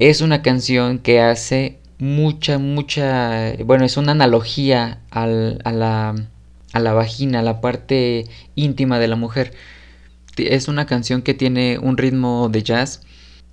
[0.00, 6.16] Es una canción que hace mucha, mucha, bueno, es una analogía al, a, la,
[6.72, 8.24] a la vagina, a la parte
[8.56, 9.52] íntima de la mujer.
[10.36, 13.02] es una canción que tiene un ritmo de jazz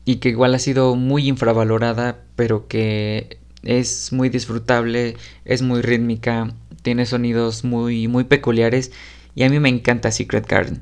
[0.05, 6.51] y que igual ha sido muy infravalorada, pero que es muy disfrutable, es muy rítmica,
[6.81, 8.91] tiene sonidos muy muy peculiares
[9.35, 10.81] y a mí me encanta Secret Garden.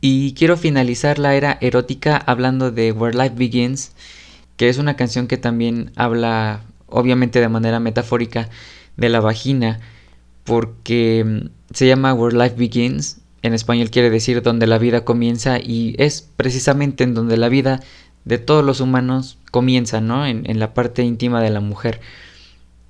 [0.00, 3.92] Y quiero finalizar la era erótica hablando de Where Life Begins,
[4.56, 8.48] que es una canción que también habla obviamente de manera metafórica
[8.96, 9.80] de la vagina,
[10.44, 15.58] porque mm, se llama Where Life Begins, en español quiere decir donde la vida comienza
[15.58, 17.80] y es precisamente en donde la vida
[18.24, 20.26] de todos los humanos comienza, ¿no?
[20.26, 22.00] En, en, la parte íntima de la mujer.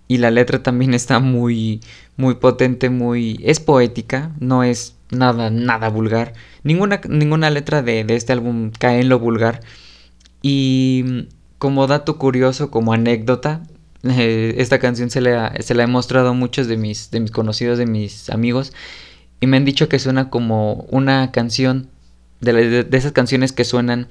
[0.08, 1.80] Y la letra también está muy,
[2.16, 3.40] muy potente, muy...
[3.44, 6.32] es poética, no es nada, nada vulgar.
[6.68, 9.60] Ninguna, ninguna letra de, de este álbum cae en lo vulgar.
[10.42, 11.20] Y mm,
[11.56, 13.62] como dato curioso, como anécdota,
[14.04, 17.30] eh, esta canción se la, se la he mostrado a muchos de mis, de mis
[17.30, 18.74] conocidos, de mis amigos,
[19.40, 21.88] y me han dicho que suena como una canción,
[22.40, 24.08] de, de, esas canciones que suenan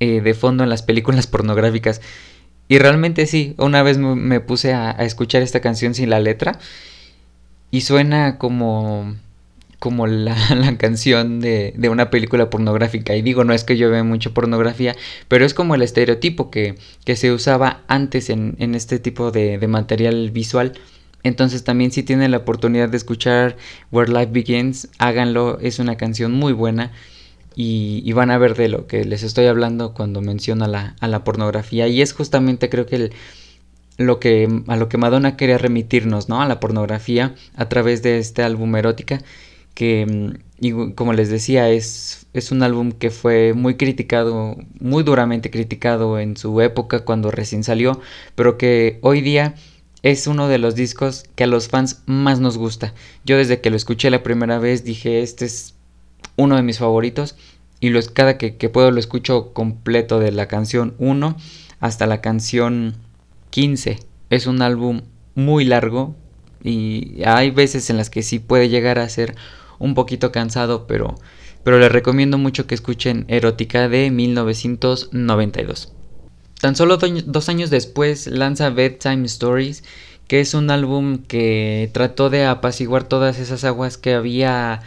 [0.00, 2.00] eh, de fondo en las películas pornográficas.
[2.66, 6.58] Y realmente sí, una vez me, puse a, a, escuchar esta canción sin la letra,
[7.70, 9.16] y suena como
[9.84, 13.14] como la, la canción de, de, una película pornográfica.
[13.16, 14.96] Y digo, no es que yo vea mucho pornografía,
[15.28, 19.58] pero es como el estereotipo que, que se usaba antes en, en este tipo de,
[19.58, 20.72] de, material visual.
[21.22, 23.58] Entonces también si tienen la oportunidad de escuchar
[23.92, 26.90] Where Life Begins, háganlo, es una canción muy buena.
[27.54, 31.08] Y, van a ver de lo que les estoy hablando cuando menciono a la, a
[31.08, 31.88] la pornografía.
[31.88, 33.12] Y es justamente creo que el,
[33.98, 36.40] lo que, a lo que Madonna quería remitirnos, ¿no?
[36.40, 39.20] A la pornografía a través de este álbum erótica
[39.74, 45.02] que, mm, y como les decía, es, es un álbum que fue muy criticado, muy
[45.02, 48.00] duramente criticado en su época cuando recién salió,
[48.34, 49.54] pero que hoy día
[50.02, 52.94] es uno de los discos que a los fans más nos gusta.
[53.24, 55.74] Yo desde que lo escuché la primera vez dije, este es
[56.36, 57.36] uno de mis favoritos
[57.80, 61.36] y los, cada que, que puedo lo escucho completo de la canción 1
[61.80, 62.96] hasta la canción
[63.50, 63.98] 15.
[64.30, 65.02] Es un álbum
[65.34, 66.14] muy largo
[66.62, 69.34] y hay veces en las que sí puede llegar a ser
[69.84, 71.14] un poquito cansado, pero,
[71.62, 75.92] pero les recomiendo mucho que escuchen Erótica de 1992.
[76.60, 79.84] Tan solo dos años después lanza Bedtime Stories,
[80.26, 84.80] que es un álbum que trató de apaciguar todas esas aguas que había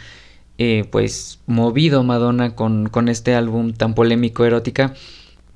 [0.58, 4.94] eh, pues movido Madonna con, con este álbum tan polémico erótica.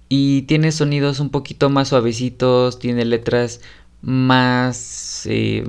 [0.08, 3.60] Y tiene sonidos un poquito más suavecitos, tiene letras
[4.02, 5.64] más eh,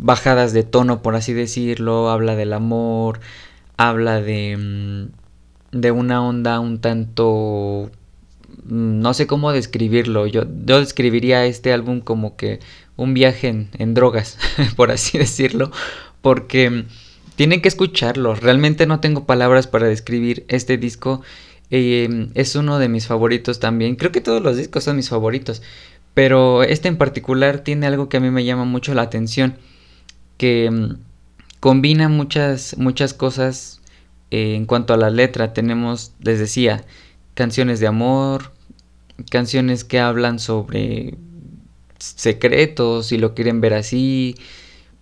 [0.00, 3.20] bajadas de tono, por así decirlo, habla del amor,
[3.76, 7.90] habla de, mm, de una onda un tanto...
[8.64, 12.60] Mm, no sé cómo describirlo, yo, yo describiría este álbum como que
[12.96, 14.38] un viaje en, en drogas,
[14.76, 15.70] por así decirlo,
[16.22, 16.84] porque mm,
[17.36, 21.22] tienen que escucharlo, realmente no tengo palabras para describir este disco,
[21.70, 25.62] es uno de mis favoritos también, creo que todos los discos son mis favoritos,
[26.14, 29.56] pero este en particular tiene algo que a mí me llama mucho la atención,
[30.40, 30.94] que mm,
[31.60, 33.82] combina muchas, muchas cosas
[34.30, 35.52] eh, en cuanto a la letra.
[35.52, 36.82] Tenemos, les decía,
[37.34, 38.50] canciones de amor,
[39.30, 41.18] canciones que hablan sobre
[41.98, 44.34] secretos, si lo quieren ver así.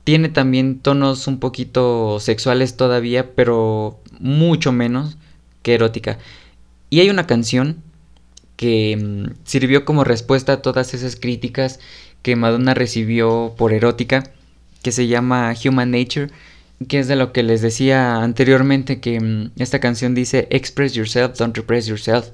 [0.02, 5.18] Tiene también tonos un poquito sexuales todavía, pero mucho menos
[5.62, 6.18] que erótica.
[6.90, 7.80] Y hay una canción
[8.56, 11.78] que mm, sirvió como respuesta a todas esas críticas
[12.22, 14.32] que Madonna recibió por erótica
[14.82, 16.28] que se llama Human Nature,
[16.86, 21.36] que es de lo que les decía anteriormente, que mm, esta canción dice Express yourself,
[21.36, 22.28] don't repress yourself,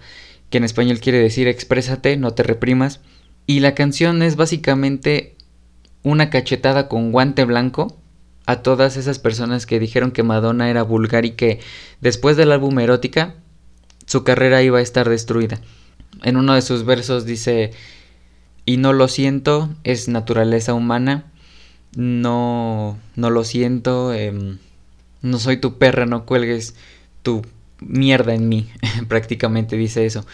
[0.51, 3.01] que en español quiere decir exprésate, no te reprimas.
[3.47, 5.35] Y la canción es básicamente
[6.03, 7.99] una cachetada con guante blanco
[8.47, 11.61] a todas esas personas que dijeron que Madonna era vulgar y que
[12.01, 13.35] después del álbum Erótica
[14.07, 15.61] su carrera iba a estar destruida.
[16.23, 17.73] En uno de sus versos dice,
[18.67, 21.33] y no lo siento, es naturaleza humana,
[21.97, 24.33] no, no lo siento, eh,
[25.23, 26.75] no soy tu perra, no cuelgues
[27.23, 27.43] tu
[27.81, 28.69] mierda en mí,
[29.09, 30.27] prácticamente dice eso.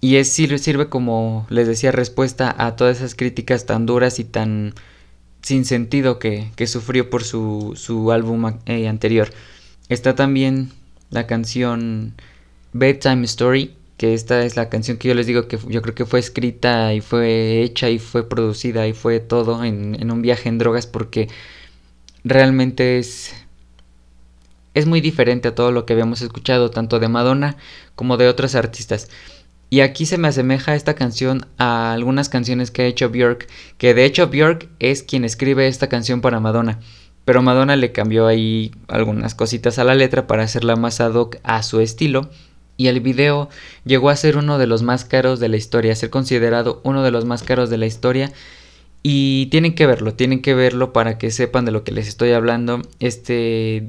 [0.00, 4.24] Y es, sirve, sirve como, les decía, respuesta a todas esas críticas tan duras y
[4.24, 4.74] tan
[5.42, 9.30] sin sentido que, que sufrió por su, su álbum eh, anterior.
[9.88, 10.70] Está también
[11.10, 12.14] la canción
[12.72, 16.06] Bedtime Story, que esta es la canción que yo les digo que yo creo que
[16.06, 20.48] fue escrita y fue hecha y fue producida y fue todo en, en un viaje
[20.48, 21.28] en drogas porque
[22.24, 23.34] realmente es
[24.74, 27.56] es muy diferente a todo lo que habíamos escuchado tanto de Madonna
[27.94, 29.08] como de otros artistas.
[29.70, 33.94] Y aquí se me asemeja esta canción a algunas canciones que ha hecho Björk, que
[33.94, 36.80] de hecho Björk es quien escribe esta canción para Madonna.
[37.24, 41.36] pero Madonna le cambió ahí algunas cositas a la letra para hacerla más ad hoc
[41.44, 42.30] a su estilo.
[42.82, 43.48] Y el video
[43.84, 47.04] llegó a ser uno de los más caros de la historia, a ser considerado uno
[47.04, 48.32] de los más caros de la historia.
[49.04, 52.32] Y tienen que verlo, tienen que verlo para que sepan de lo que les estoy
[52.32, 52.82] hablando.
[52.98, 53.88] Este,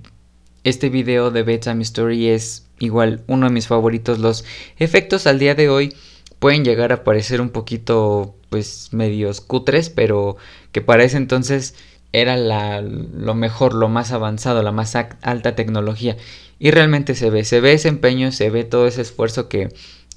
[0.63, 4.19] este video de Bedtime Story es igual uno de mis favoritos.
[4.19, 4.45] Los
[4.77, 5.95] efectos al día de hoy
[6.37, 10.37] pueden llegar a parecer un poquito pues medios cutres, pero
[10.71, 11.73] que para ese entonces
[12.13, 16.15] era la, lo mejor, lo más avanzado, la más alta tecnología.
[16.59, 19.69] Y realmente se ve, se ve ese empeño, se ve todo ese esfuerzo que,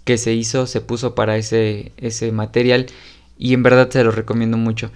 [0.04, 2.86] que se hizo, se puso para ese, ese material
[3.38, 4.90] y en verdad se lo recomiendo mucho.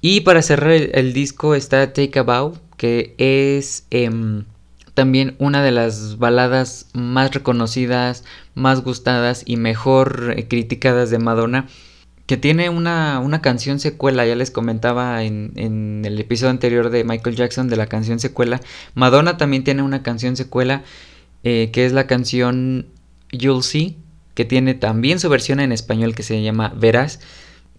[0.00, 4.44] Y para cerrar el, disco está Take a Bow, que es em,
[4.94, 11.68] también una de las baladas más reconocidas, más gustadas y mejor eh, criticadas de Madonna
[12.30, 17.02] que tiene una, una, canción secuela, ya les comentaba en, en, el episodio anterior de
[17.02, 18.60] Michael Jackson de la canción secuela.
[18.94, 20.84] Madonna también tiene una canción secuela
[21.42, 22.86] eh, que es la canción
[23.32, 23.96] You'll See,
[24.34, 27.18] que tiene también su versión en español que se llama Verás,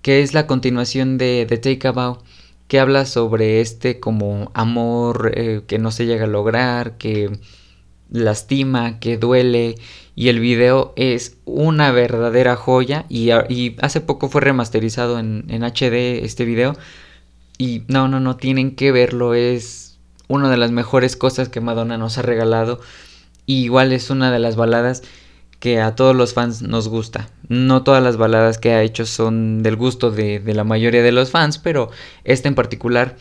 [0.01, 2.17] que es la continuación de, The Take a Bow,
[2.67, 7.39] que habla sobre este como amor eh, que no se llega a lograr, que
[8.11, 9.75] lastima, que duele
[10.15, 13.31] y el video es una verdadera joya y,
[13.81, 16.75] hace poco fue remasterizado en, HD este video
[17.57, 19.97] y no, no, no, tienen que verlo, es
[20.27, 22.79] una de las mejores cosas que Madonna nos ha regalado
[23.45, 25.03] y igual es una de las baladas
[25.59, 27.29] que a todos los fans nos gusta.
[27.47, 31.11] No todas las baladas que ha hecho son del gusto de, de la mayoría de
[31.11, 31.91] los fans, pero
[32.23, 33.15] esta en particular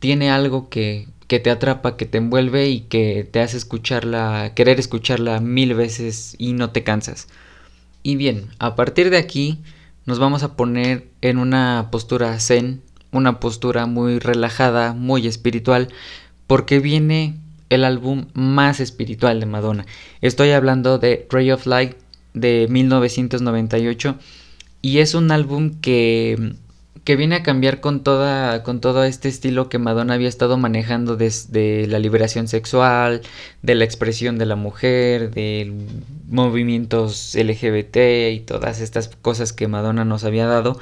[0.00, 4.78] tiene algo que, que te atrapa, que te envuelve y que te hace escucharla, querer
[4.78, 7.28] escucharla mil veces y no te cansas.
[8.02, 9.58] Y bien, a partir de aquí
[10.06, 12.82] nos vamos a poner en una postura zen,
[13.12, 15.88] una postura muy relajada, muy espiritual,
[16.46, 17.36] porque viene
[17.70, 19.86] el álbum más espiritual de Madonna.
[20.20, 21.96] Estoy hablando de Ray of Light
[22.34, 24.16] de 1998
[24.82, 26.56] y es un álbum que
[27.02, 31.16] que viene a cambiar con toda con todo este estilo que Madonna había estado manejando
[31.16, 33.22] desde la liberación sexual,
[33.62, 35.72] de la expresión de la mujer, de
[36.28, 37.96] movimientos LGBT
[38.32, 40.78] y todas estas cosas que Madonna nos había dado,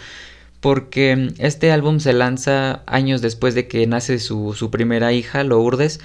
[0.61, 6.01] porque este álbum se lanza años después de que nace su, su primera hija, Lourdes,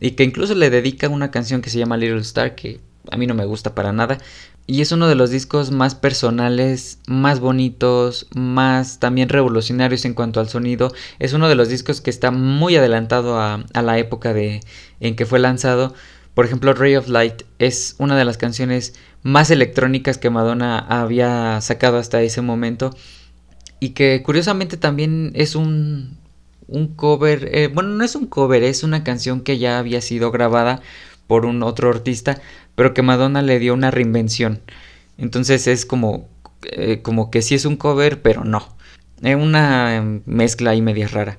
[0.00, 3.26] y que incluso le dedica una canción que se llama Little Star, que a mí
[3.26, 4.18] no me gusta para nada,
[4.66, 10.40] y es uno de los discos más personales, más bonitos, más también revolucionarios en cuanto
[10.40, 10.90] al sonido.
[11.18, 14.60] Es uno de los discos que está muy adelantado a, la época de,
[15.00, 15.92] en que fue lanzado.
[16.32, 21.60] Por ejemplo, Ray of Light es una de las canciones más electrónicas que Madonna había
[21.60, 22.96] sacado hasta ese momento.
[23.80, 26.16] Y que curiosamente también es un,
[26.68, 27.50] un cover.
[27.52, 30.80] Eh, bueno, no es un cover, es una canción que ya había sido grabada
[31.26, 32.40] por un otro artista
[32.74, 34.60] pero que Madonna le dio una reinvención.
[35.18, 36.28] Entonces es como,
[36.64, 38.76] eh, como que sí es un cover, pero no.
[39.22, 41.38] Es una mezcla ahí media rara.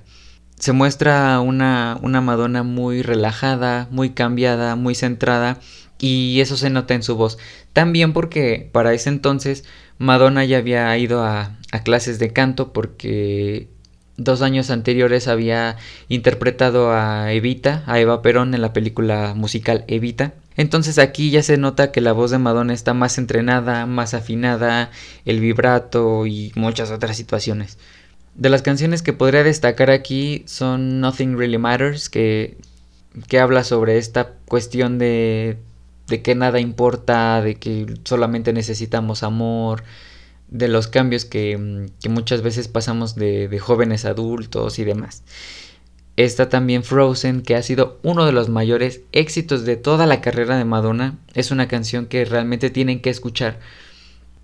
[0.57, 5.59] Se muestra una, una Madonna muy relajada, muy cambiada, muy centrada
[5.99, 7.37] y eso se nota en su voz.
[7.73, 9.65] También porque para ese entonces
[9.97, 13.69] Madonna ya había ido a, a clases de canto porque
[14.17, 15.77] dos años anteriores había
[16.09, 20.33] interpretado a Evita, a Eva Perón en la película musical Evita.
[20.57, 24.89] Entonces aquí ya se nota que la voz de Madonna está más entrenada, más afinada,
[25.25, 27.77] el vibrato y muchas otras situaciones.
[28.35, 32.57] De las canciones que podría destacar aquí son Nothing Really Matters, que,
[33.27, 35.57] que habla sobre esta cuestión de,
[36.07, 39.83] de que nada importa, de que solamente necesitamos amor,
[40.47, 45.23] de los cambios que, que muchas veces pasamos de, de jóvenes adultos y demás.
[46.17, 50.57] Está también Frozen, que ha sido uno de los mayores éxitos de toda la carrera
[50.57, 51.19] de Madonna.
[51.33, 53.59] Es una canción que realmente tienen que escuchar.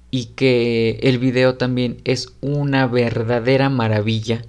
[0.09, 4.41] Y que el video también es una verdadera maravilla.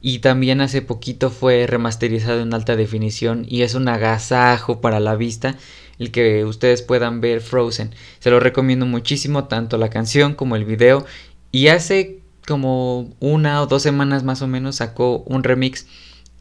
[0.00, 5.16] Y también hace poquito fue remasterizado en alta definición y es un agasajo para la
[5.16, 5.56] vista
[5.98, 7.94] el que ustedes puedan ver Frozen.
[8.18, 11.04] Se lo recomiendo muchísimo, tanto la canción como el video.
[11.52, 15.86] Y hace como una o dos semanas más o menos sacó un remix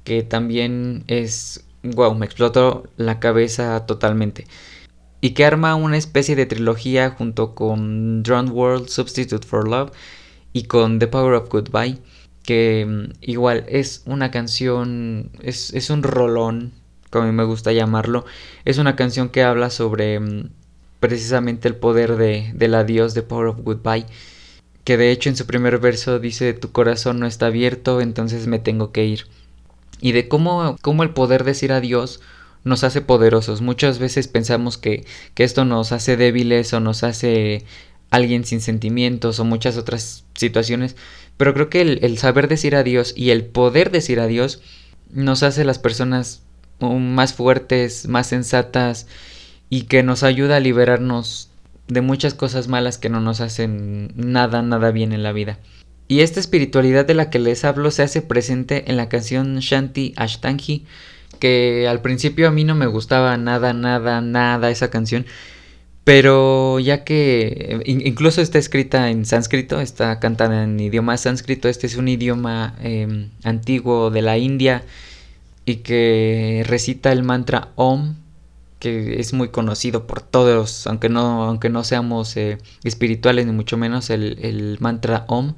[0.04, 4.46] que también es, wow, me explotó la cabeza totalmente.
[5.20, 9.92] Y que arma una especie de trilogía junto con Drone World Substitute for Love
[10.54, 11.98] y con The Power of Goodbye,
[12.44, 16.74] que mm, igual es una canción, es, es un rolón,
[17.20, 18.26] a mí me gusta llamarlo,
[18.66, 20.50] es una canción que habla sobre mm,
[21.00, 24.06] precisamente el poder de, del adiós, The Power of Goodbye,
[24.84, 28.60] que de hecho en su primer verso dice tu corazón no está abierto, entonces me
[28.60, 29.28] tengo que ir.
[30.02, 32.22] y de cómo, cómo el poder decir adiós
[32.66, 33.62] nos hace poderosos.
[33.62, 35.06] Muchas veces pensamos que,
[35.36, 37.64] que esto nos hace débiles o nos hace
[38.10, 40.96] alguien sin sentimientos o muchas otras situaciones,
[41.38, 44.62] pero creo que el, saber decir adiós y el poder decir adiós
[45.12, 46.42] nos hace las personas
[46.80, 49.08] más fuertes, más sensatas
[49.70, 51.50] y que nos ayuda a liberarnos
[51.88, 55.60] de muchas cosas malas que no nos hacen nada, nada bien en la vida.
[56.08, 60.14] Y esta espiritualidad de la que les hablo se hace presente en la canción Shanti
[60.18, 60.86] Ashtangi,
[61.40, 65.26] que al principio a mí no me gustaba nada, nada, nada esa canción,
[66.04, 71.96] pero ya que incluso está escrita en sánscrito, está cantada en idioma sánscrito, este es
[71.96, 74.84] un idioma em, antiguo de la India
[75.66, 78.16] y que recita el mantra Om,
[78.80, 83.78] que es muy conocido por todos, aunque no, aunque no seamos eh, espirituales ni mucho
[83.78, 85.56] menos, el, el mantra Om,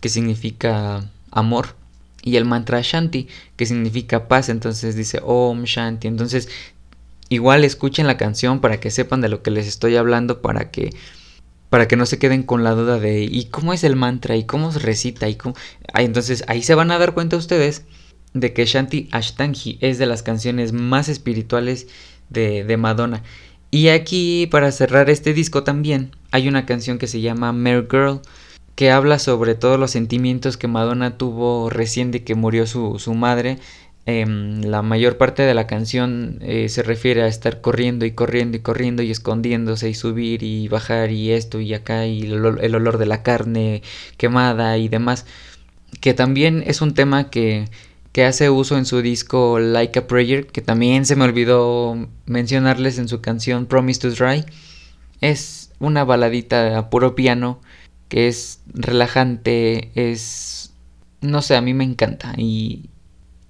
[0.00, 1.76] que significa amor
[2.22, 6.08] y el mantra Shanti, que significa paz, entonces dice Om Shanti.
[6.08, 6.48] Entonces
[7.28, 10.90] Igual escuchen la canción para que sepan de lo que les estoy hablando, para que
[11.70, 14.36] para que no se queden con la duda de ¿y cómo es el mantra?
[14.36, 15.28] ¿y cómo se recita?
[15.28, 15.56] ¿y cómo?
[15.94, 17.84] entonces ahí se van a dar cuenta ustedes
[18.34, 21.86] de que Shanti Ashtangi es de las canciones más espirituales
[22.28, 23.22] de, de Madonna.
[23.70, 28.20] Y aquí, para cerrar este disco también, hay una canción que se llama Mere Girl,
[28.74, 33.14] que habla sobre todos los sentimientos que Madonna tuvo recién de que murió su, su
[33.14, 33.58] madre
[34.06, 38.58] Em, la mayor parte de la canción eh, se refiere a estar corriendo y corriendo
[38.58, 42.98] y corriendo y escondiéndose y subir y bajar y esto y acá y el, olor
[42.98, 43.82] de la carne
[44.18, 45.24] quemada y demás.
[46.00, 47.68] Que también es un tema que,
[48.14, 51.96] que hace uso en su disco Like a Prayer, que también se me olvidó
[52.26, 54.44] mencionarles en su canción Promise to Dry.
[55.20, 57.60] Es una baladita a puro piano
[58.08, 60.72] que es relajante, es...
[61.22, 62.88] no sé, a mí me encanta y,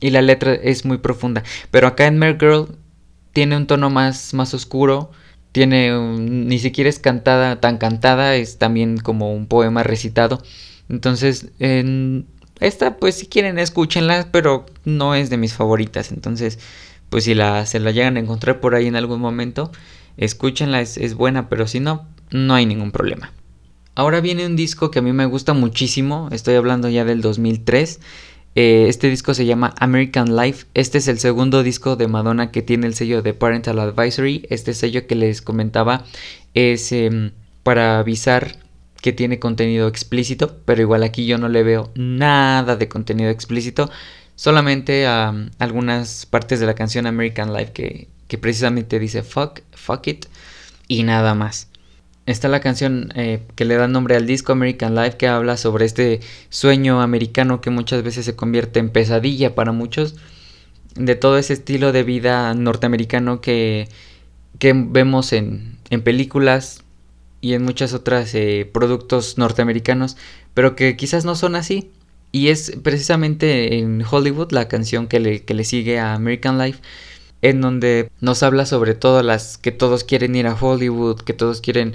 [0.00, 1.42] y la letra es muy profunda.
[1.70, 2.78] Pero acá en Mere Girl
[3.34, 5.10] tiene un tono más, más oscuro.
[5.52, 10.42] Tiene ni siquiera es cantada, tan cantada, es también como un poema recitado.
[10.88, 12.26] Entonces, en
[12.60, 16.12] esta, pues si quieren, escúchenla, pero no es de mis favoritas.
[16.12, 16.58] Entonces,
[17.10, 19.70] pues si la, se la llegan a encontrar por ahí en algún momento,
[20.16, 23.32] escúchenla, es, es buena, pero si no, no hay ningún problema.
[23.94, 28.00] Ahora viene un disco que a mí me gusta muchísimo, estoy hablando ya del 2003.
[28.56, 30.66] Eh, este disco se llama American Life.
[30.74, 34.46] Este es el segundo disco de Madonna que tiene el sello de Parental Advisory.
[34.48, 36.04] Este sello que les comentaba
[36.54, 37.32] es em,
[37.62, 38.56] para avisar
[39.04, 43.90] que tiene contenido explícito, pero igual aquí yo no le veo nada de contenido explícito,
[44.34, 50.24] solamente algunas partes de la canción American Life que, que precisamente dice fuck, fuck it
[50.88, 51.68] y nada más.
[52.24, 55.84] Está la canción eh, que le da nombre al disco American Life que habla sobre
[55.84, 60.14] este sueño americano que muchas veces se convierte en pesadilla para muchos
[60.94, 63.86] de todo ese estilo de vida norteamericano que,
[64.58, 66.83] que vemos en, en, películas
[67.44, 70.16] y en muchas otras eh, productos norteamericanos
[70.54, 71.90] pero que quizás no son así
[72.32, 76.80] y es precisamente en Hollywood la canción que le, que le sigue a American Life
[77.42, 81.60] en donde nos habla sobre todas las que todos quieren ir a Hollywood, que todos
[81.60, 81.94] quieren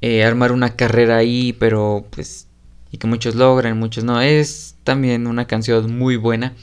[0.00, 2.48] eh, armar una carrera ahí, pero pues
[2.90, 4.20] y que muchos logran, muchos no.
[4.20, 6.54] Es también una canción muy buena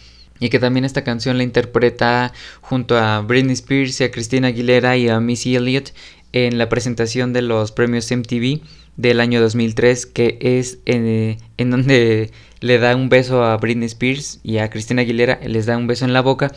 [0.41, 4.97] y que también esta canción la interpreta junto a Britney Spears, y a Christina Aguilera
[4.97, 5.93] y a Missy Elliott
[6.35, 8.61] en la presentación de los premios MTV
[8.97, 12.29] del año 2003 que es en, en donde
[12.59, 16.05] le da un beso a Britney Spears y a Christina Aguilera les da un beso
[16.05, 16.51] en la boca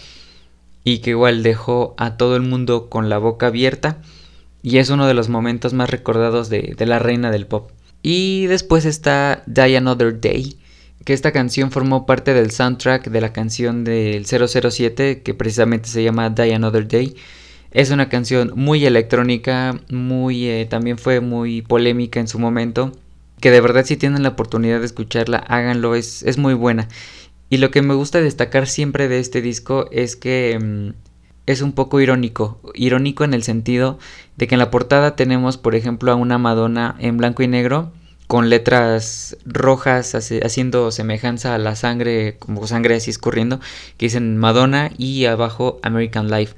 [0.85, 3.99] y que igual dejó a todo el mundo con la boca abierta
[4.63, 7.71] y es uno de los momentos más recordados de, la reina del pop.
[8.03, 10.59] Y después está Die Another Day,
[11.05, 16.03] que esta canción formó parte del soundtrack de la canción del 007 que precisamente se
[16.03, 17.17] llama Die Another Day.
[17.71, 22.93] Es una canción muy electrónica, muy eh, también fue muy polémica en su momento.
[23.41, 26.89] Que de verdad si tienen la oportunidad de escucharla, háganlo, es, es muy buena.
[27.51, 30.95] Y lo que me gusta destacar siempre de este disco es que mm,
[31.47, 32.61] es un poco irónico.
[32.75, 33.99] Irónico en el sentido
[34.37, 37.93] de que en la portada tenemos, por ejemplo, a una Madonna en blanco y negro
[38.27, 43.59] con letras rojas haciendo semejanza a la sangre, como sangre así escurriendo,
[43.97, 46.55] que dicen Madonna y abajo American Life.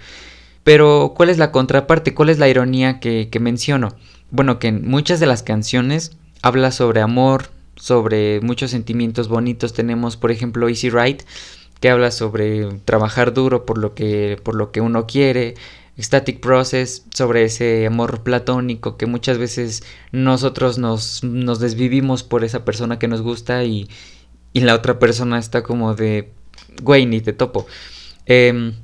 [0.71, 2.15] Pero, ¿cuál es la contraparte?
[2.15, 3.89] ¿Cuál es la ironía que, menciono?
[4.31, 9.73] Bueno, que en muchas de las canciones habla sobre amor, sobre muchos sentimientos bonitos.
[9.73, 11.25] Tenemos, por ejemplo, Easy Ride,
[11.81, 15.57] que habla sobre trabajar duro por lo que, por lo que uno quiere.
[15.99, 22.65] Static Process, sobre ese amor platónico que muchas veces nosotros nos, nos desvivimos por esa
[22.65, 23.89] persona que nos gusta y,
[24.53, 26.31] y la otra persona está como de,
[26.81, 27.67] güey, ni te topo.
[28.27, 28.75] Em,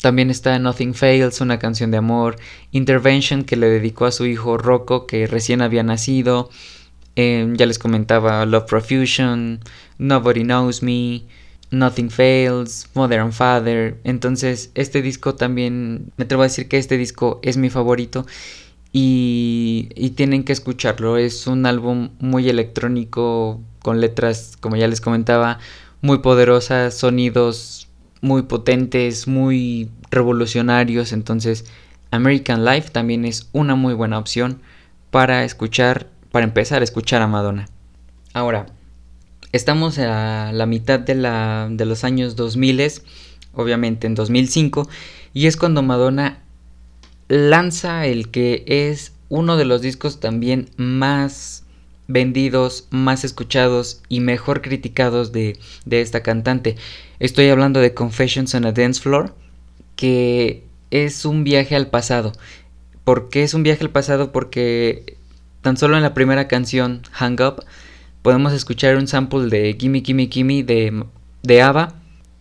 [0.00, 2.36] también está Nothing Fails, una canción de amor.
[2.70, 6.50] Intervention que le dedicó a su hijo Rocco, que recién había nacido.
[7.16, 9.60] Em, ya les comentaba Love Profusion,
[9.98, 11.22] Nobody Knows Me,
[11.70, 13.98] Nothing Fails, Mother and Father.
[14.04, 18.26] Entonces, este disco también, me atrevo a decir que este disco es mi favorito
[18.92, 21.16] y, y tienen que escucharlo.
[21.16, 25.58] Es un álbum muy electrónico, con letras, como ya les comentaba,
[26.02, 27.85] muy poderosas, sonidos
[28.26, 31.12] muy potentes, muy revolucionarios.
[31.12, 31.64] Entonces,
[32.10, 34.60] American Life también es una muy buena opción
[35.10, 37.68] para escuchar, para empezar a escuchar a Madonna.
[38.34, 38.66] Ahora,
[39.52, 43.02] estamos a la mitad de, la, de los años 2000,
[43.54, 44.88] obviamente en 2005,
[45.32, 46.42] y es cuando Madonna
[47.28, 51.65] lanza el que es uno de los discos también más
[52.08, 56.76] vendidos, más escuchados y mejor criticados de, de esta cantante.
[57.18, 59.34] Estoy hablando de Confessions on a Dance Floor,
[59.96, 62.32] que es un viaje al pasado.
[63.04, 64.32] ¿Por qué es un viaje al pasado?
[64.32, 65.16] Porque
[65.62, 67.64] tan solo en la primera canción, Hang Up,
[68.22, 71.04] podemos escuchar un sample de Gimme Gimme Gimme de,
[71.42, 71.94] de ABBA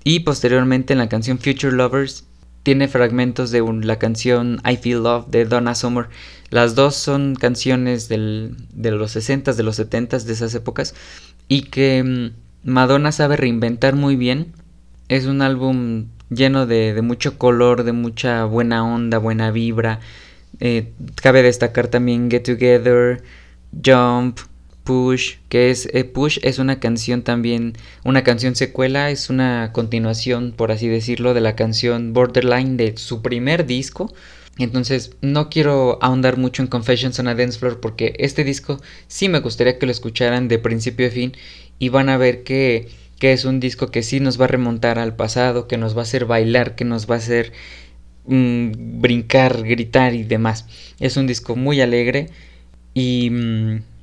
[0.03, 2.24] y posteriormente en la canción Future Lovers
[2.65, 6.07] tiene fragmentos de la canción I Feel Love de Donna Summer.
[6.49, 10.95] Las dos son canciones de los 60s, de los 70s, de esas épocas.
[11.47, 14.53] Y que mm, Madonna sabe reinventar muy bien.
[15.09, 19.99] Es un álbum lleno de, mucho color, de mucha buena onda, buena vibra.
[20.59, 20.91] Eh,
[21.21, 23.21] cabe destacar también Get Together,
[23.85, 24.39] Jump,
[24.85, 27.73] Push, que es eh, Push es una canción también,
[28.03, 33.23] una canción secuela, es una continuación, por así decirlo, de la canción Borderline de su
[33.23, 34.13] primer disco.
[34.59, 39.27] Entonces no quiero ahondar mucho en Confessions on a Dance Floor porque este disco sí
[39.27, 41.33] me gustaría que lo escucharan de principio a fin
[41.79, 42.87] y van a ver que,
[43.19, 46.01] que es un disco que sí nos va a remontar al pasado, que nos va
[46.01, 47.53] a hacer bailar, que nos va a hacer
[48.27, 50.67] mm, brincar, gritar y demás.
[50.99, 52.29] Es un disco muy alegre
[52.93, 53.31] y...
[53.31, 53.94] Mm,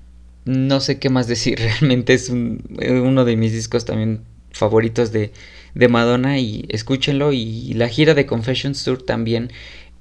[0.45, 5.33] no sé qué más decir, realmente es eh, uno de mis discos también favoritos de,
[5.75, 7.33] de Madonna y escúchenlo.
[7.33, 9.51] Y la gira de Confessions Tour también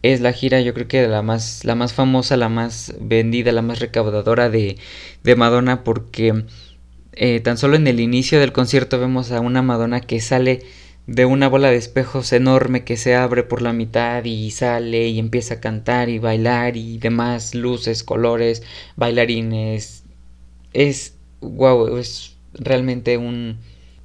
[0.01, 3.61] es la gira yo creo que la más la más famosa la más vendida la
[3.61, 4.77] más recaudadora de,
[5.23, 6.45] de Madonna porque
[7.13, 10.61] eh, tan solo en el inicio del concierto vemos a una Madonna que sale
[11.07, 15.19] de una bola de espejos enorme que se abre por la mitad y sale y
[15.19, 18.63] empieza a cantar y bailar y demás luces colores
[18.95, 20.00] bailarines
[20.73, 23.57] es, wow, es realmente un,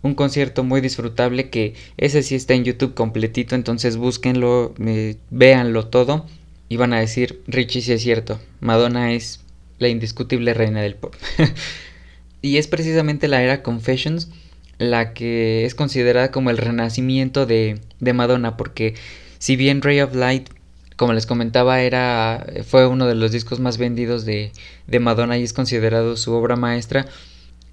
[0.02, 4.74] un concierto muy disfrutable que ese sí está en YouTube completito, entonces búsquenlo,
[5.30, 6.26] véanlo todo
[6.68, 9.40] y van a decir, Richie sí es cierto, Madonna es
[9.78, 11.14] la indiscutible reina del pop.
[12.42, 14.30] y es precisamente la era Confessions
[14.78, 18.94] la que es considerada como el renacimiento de, de Madonna, porque
[19.38, 20.50] si bien Ray of Light
[20.96, 24.50] como les comentaba, era, fue uno de los discos más vendidos de,
[24.86, 27.06] de Madonna y es considerado su obra maestra.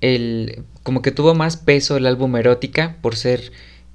[0.01, 3.51] El, como que tuvo más peso el álbum Erótica por ser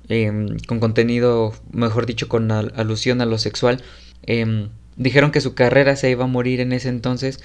[0.08, 3.82] em, con contenido, mejor dicho, con alusión a lo sexual.
[4.22, 7.40] Em, dijeron que su carrera se iba a morir en ese entonces.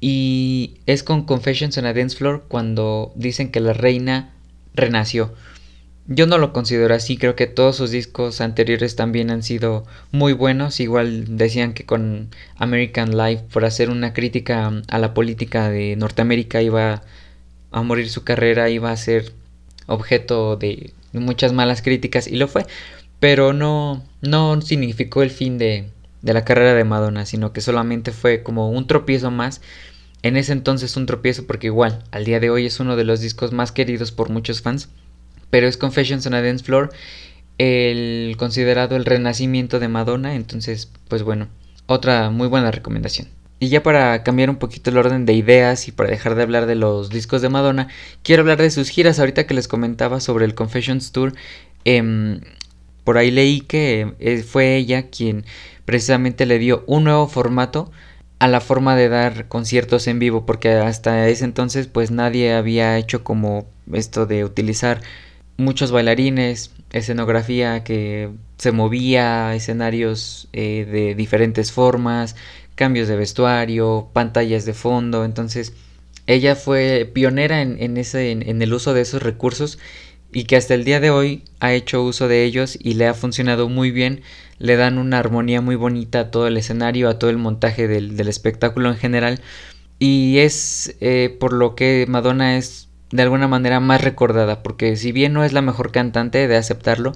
[0.00, 4.34] Y es con Confessions on a Dance Floor cuando dicen que la reina
[4.74, 5.32] renació.
[6.08, 10.32] Yo no lo considero así, creo que todos sus discos anteriores también han sido muy
[10.32, 15.94] buenos, igual decían que con American Life por hacer una crítica a la política de
[15.94, 17.02] Norteamérica iba
[17.70, 19.32] a morir su carrera, iba a ser
[19.86, 22.66] objeto de muchas malas críticas y lo fue,
[23.20, 25.88] pero no, no significó el fin de,
[26.20, 29.60] de la carrera de Madonna, sino que solamente fue como un tropiezo más.
[30.22, 33.20] En ese entonces un tropiezo porque igual al día de hoy es uno de los
[33.20, 34.88] discos más queridos por muchos fans
[35.52, 36.90] pero es Confessions on a Dance Floor
[37.58, 41.48] el considerado el renacimiento de Madonna, entonces pues bueno,
[41.86, 43.28] otra muy buena recomendación.
[43.60, 46.64] Y ya para cambiar un poquito el orden de ideas y para dejar de hablar
[46.66, 47.88] de los discos de Madonna,
[48.22, 49.20] quiero hablar de sus giras.
[49.20, 51.34] Ahorita que les comentaba sobre el Confessions Tour,
[51.84, 52.40] em,
[53.04, 55.44] por ahí leí que eh, fue ella quien
[55.84, 57.92] precisamente le dio un nuevo formato
[58.40, 62.98] a la forma de dar conciertos en vivo, porque hasta ese entonces pues nadie había
[62.98, 65.00] hecho como esto de utilizar
[65.62, 72.36] muchos bailarines, escenografía que se movía, escenarios eh, de diferentes formas,
[72.74, 75.72] cambios de vestuario, pantallas de fondo, entonces
[76.26, 79.78] ella fue pionera en, ese, en, el uso de esos recursos
[80.32, 83.14] y que hasta el día de hoy ha hecho uso de ellos y le ha
[83.14, 84.22] funcionado muy bien,
[84.58, 88.28] le dan una armonía muy bonita a todo el escenario, a todo el montaje del,
[88.28, 89.40] espectáculo en general.
[89.98, 95.12] Y es eh, por lo que Madonna es de alguna manera más recordada, porque si
[95.12, 97.12] bien no es la mejor cantante de aceptarlo,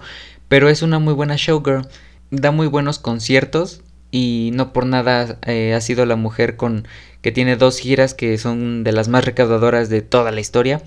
[0.48, 1.88] pero es una muy buena showgirl.
[2.30, 6.86] Da muy buenos conciertos y no por nada eh, ha sido la mujer con
[7.22, 10.82] que tiene dos giras que son de las más recaudadoras de toda la historia.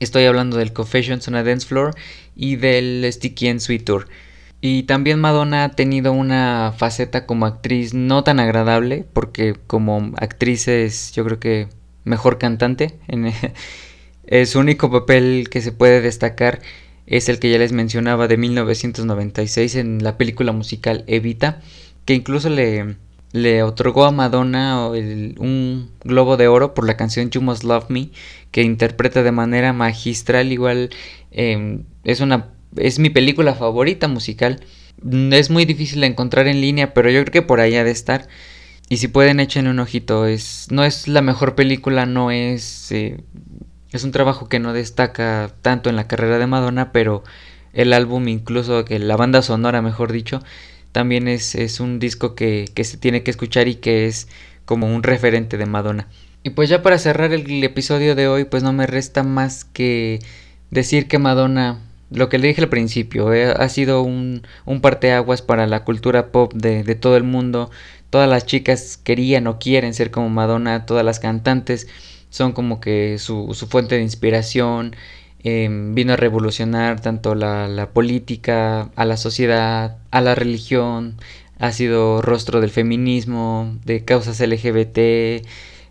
[0.00, 1.94] Estoy hablando del Confessions on a Dance Floor
[2.34, 4.08] y del Sticky and Sweet Tour.
[4.60, 10.68] Y también Madonna ha tenido una faceta como actriz no tan agradable, porque como actriz
[10.68, 11.68] es yo creo que
[12.04, 12.98] mejor cantante.
[13.08, 13.32] En,
[14.46, 16.60] su único papel que se puede destacar
[17.06, 21.60] es el que ya les mencionaba de 1996 en la película musical Evita,
[22.04, 22.96] que incluso le,
[23.32, 28.10] le otorgó a Madonna un globo de oro por la canción You Must Love Me,
[28.50, 30.90] que interpreta de manera magistral, igual
[31.30, 34.60] em, es una es mi película favorita musical.
[35.32, 37.90] Es muy difícil de encontrar en línea, pero yo creo que por ahí ha de
[37.90, 38.28] estar.
[38.88, 40.26] Y si pueden, echen un ojito.
[40.26, 42.92] Es, no es la mejor película, no es.
[42.92, 43.18] Eh,
[43.92, 47.22] es un trabajo que no destaca tanto en la carrera de Madonna, pero
[47.72, 50.42] el álbum, incluso que la banda sonora, mejor dicho,
[50.92, 54.28] también es, es un disco que, que, se tiene que escuchar y que es
[54.64, 56.08] como un referente de Madonna.
[56.42, 60.20] Y pues ya para cerrar el, episodio de hoy, pues no me resta más que
[60.70, 61.80] decir que Madonna,
[62.10, 66.32] lo que le dije al principio, eh, ha sido un, un parteaguas para la cultura
[66.32, 67.70] pop de, de todo el mundo.
[68.10, 71.88] Todas las chicas querían o quieren ser como Madonna, todas las cantantes
[72.32, 74.96] son como que su, su fuente de inspiración
[75.44, 81.16] Em, vino a revolucionar tanto la, política, a la sociedad, a la religión,
[81.58, 85.42] ha sido rostro del feminismo, de causas LGBT,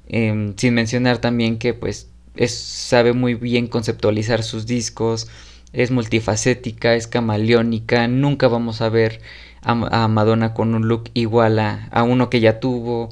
[0.08, 5.28] em, sin mencionar también que pues es, sabe muy bien conceptualizar sus discos,
[5.74, 9.22] es multifacética, es camaleónica, nunca vamos a ver
[9.62, 13.10] a, Madonna con un look igual a, a uno que ya tuvo,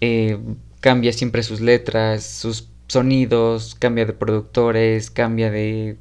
[0.00, 0.38] eh,
[0.86, 5.96] cambia siempre sus letras, sus sonidos, cambia de productores, cambia de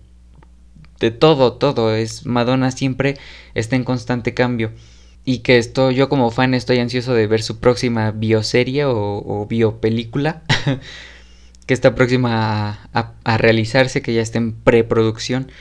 [0.99, 1.95] de todo, todo.
[1.95, 3.17] Es Madonna siempre
[3.55, 4.73] está en constante cambio.
[5.23, 10.43] Y que esto, yo como fan estoy ansioso de ver su próxima bioserie o, biopelícula.
[11.65, 15.51] que está próxima a, a, realizarse, que ya está en preproducción.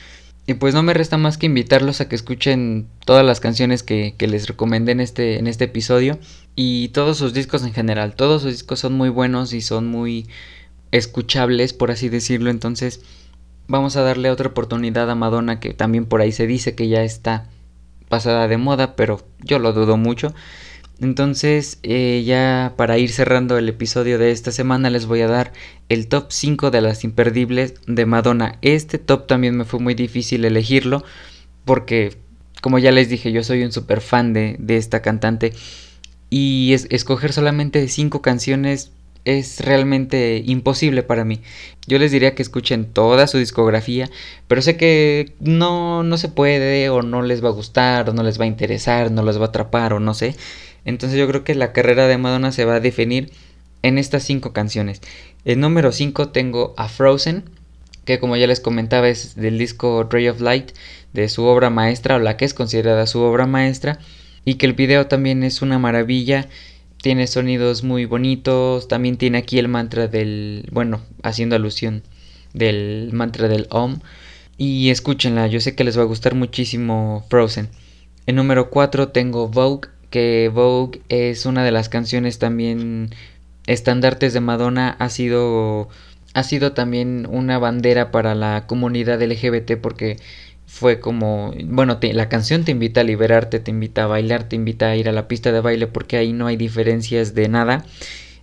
[0.45, 4.13] Y pues no me resta más que invitarlos a que escuchen todas las canciones que,
[4.19, 6.19] que les recomendé en este, en este episodio.
[6.55, 8.15] Y todos sus discos en general.
[8.15, 10.27] Todos sus discos son muy buenos y son muy
[10.91, 12.49] escuchables, por así decirlo.
[12.49, 13.01] Entonces,
[13.67, 17.03] vamos a darle otra oportunidad a Madonna, que también por ahí se dice que ya
[17.03, 17.49] está
[18.09, 20.33] pasada de moda, pero yo lo dudo mucho.
[21.01, 25.51] Entonces, eh, ya para ir cerrando el episodio de esta semana, les voy a dar
[25.89, 28.57] el top 5 de las imperdibles de Madonna.
[28.61, 31.03] Este top también me fue muy difícil elegirlo,
[31.65, 32.17] porque,
[32.61, 35.53] como ya les dije, yo soy un super fan de, de esta cantante.
[36.37, 38.91] Y es, escoger solamente 5 canciones
[39.23, 41.39] es realmente imposible para mí.
[41.87, 44.09] Yo les diría que escuchen toda su discografía,
[44.49, 48.21] pero sé que no, no se puede o no les va a gustar o no
[48.21, 50.35] les va a interesar, no les va a atrapar o no sé.
[50.83, 53.31] Entonces yo creo que la carrera de Madonna se va a definir
[53.81, 54.99] en estas cinco canciones.
[55.45, 57.45] El número 5 tengo a Frozen,
[58.03, 60.73] que como ya les comentaba es del disco Ray of Light,
[61.13, 63.99] de su obra maestra o la que es considerada su obra maestra,
[64.45, 66.47] y que el video también es una maravilla
[67.05, 72.01] tiene sonidos muy bonitos, también tiene aquí el mantra del, bueno, haciendo alusión
[72.53, 73.99] del mantra del Om.
[74.57, 77.69] Y escúchenla, yo sé que les va a gustar muchísimo Frozen.
[78.25, 83.11] En número 4 tengo Vogue, que Vogue es una de las canciones también
[83.67, 85.89] estandartes de Madonna, ha sido
[86.33, 90.17] ha sido también una bandera para la comunidad LGBT porque
[90.75, 94.89] fue como, bueno, la canción te invita a liberarte, te invita a bailar, te invita
[94.89, 97.85] a ir a la pista de baile porque ahí no hay diferencias de nada.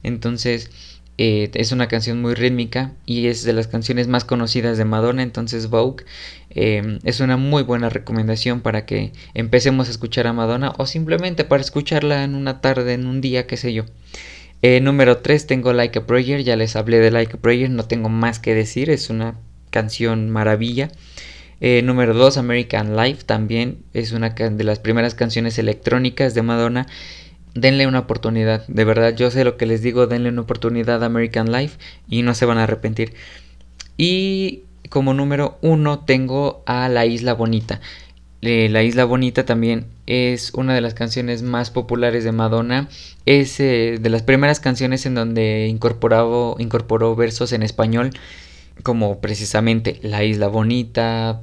[0.02, 0.70] Entonces,
[1.18, 5.22] eh, es una canción muy rítmica y es de las canciones más conocidas de Madonna,
[5.22, 6.06] entonces Vogue
[6.48, 11.44] em, es una muy buena recomendación para que empecemos a escuchar a Madonna o simplemente
[11.44, 13.84] para escucharla en una tarde, en un día, qué sé yo.
[14.62, 17.84] Eh, número 3 tengo Like a Prayer, ya les hablé de Like a Prayer, no
[17.84, 19.36] tengo más que decir, es una
[19.68, 20.90] canción maravilla.
[21.64, 26.88] Eh, número 2, American Life, también es una de las primeras canciones electrónicas de Madonna.
[27.54, 31.06] Denle una oportunidad, de verdad, yo sé lo que les digo, denle una oportunidad a
[31.06, 33.14] American Life y no se van a arrepentir.
[33.96, 37.80] Y como número 1 tengo a La Isla Bonita.
[38.40, 42.88] Eh, la Isla Bonita también es una de las canciones más populares de Madonna.
[43.24, 48.10] Es eh, de las primeras canciones en donde incorporó versos en español,
[48.82, 51.42] como precisamente La Isla Bonita,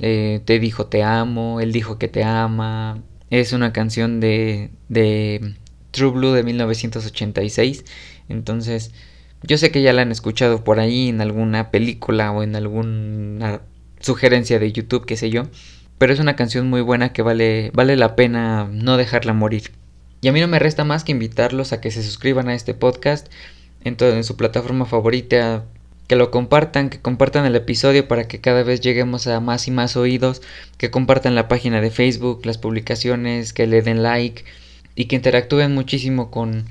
[0.00, 3.02] eh, te dijo te amo, él dijo que te ama.
[3.30, 5.54] Es una canción de, de
[5.90, 7.84] True Blue de 1986.
[8.28, 8.92] Entonces,
[9.42, 13.62] yo sé que ya la han escuchado por ahí en alguna película o en alguna
[14.00, 15.44] sugerencia de YouTube, qué sé yo.
[15.98, 19.72] pero es una canción muy buena que vale, vale la pena no dejarla morir.
[20.20, 22.74] Y a mí no me resta más que invitarlos a que se suscriban a este
[22.74, 23.28] podcast
[23.84, 25.64] en, en su plataforma favorita,
[26.08, 29.70] que lo compartan, que compartan el episodio para que cada vez lleguemos a más y
[29.70, 30.42] más oídos,
[30.78, 34.44] que compartan la página de Facebook, las publicaciones, que le den like
[34.96, 36.64] y que interactúen muchísimo con,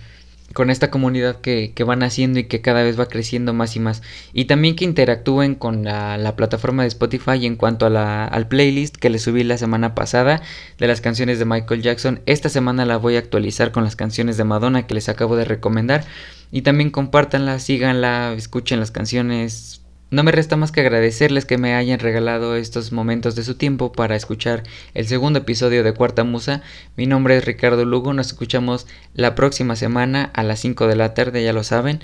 [0.53, 4.01] con esta comunidad que, van haciendo y que cada vez va creciendo más y más.
[4.33, 8.97] Y también que interactúen con la, plataforma de Spotify en cuanto a la, al playlist
[8.97, 10.41] que les subí la semana pasada
[10.79, 12.21] de las canciones de Michael Jackson.
[12.25, 15.45] Esta semana la voy a actualizar con las canciones de Madonna que les acabo de
[15.45, 16.05] recomendar.
[16.51, 21.75] Y también compártanla, síganla, escuchen las canciones, no me resta más que agradecerles que me
[21.75, 26.61] hayan regalado estos momentos de su tiempo para escuchar el segundo episodio de Cuarta Musa.
[26.95, 31.13] Mi nombre es Ricardo Lugo, nos escuchamos la próxima semana a las 5 de la
[31.13, 31.99] tarde, ya lo saben.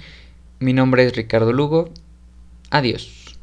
[0.60, 1.91] Mi nombre es Ricardo Lugo.
[2.72, 3.38] Adiós.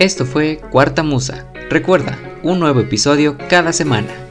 [0.00, 1.52] Esto fue Cuarta Musa.
[1.68, 4.29] Recuerda, un nuevo episodio cada semana.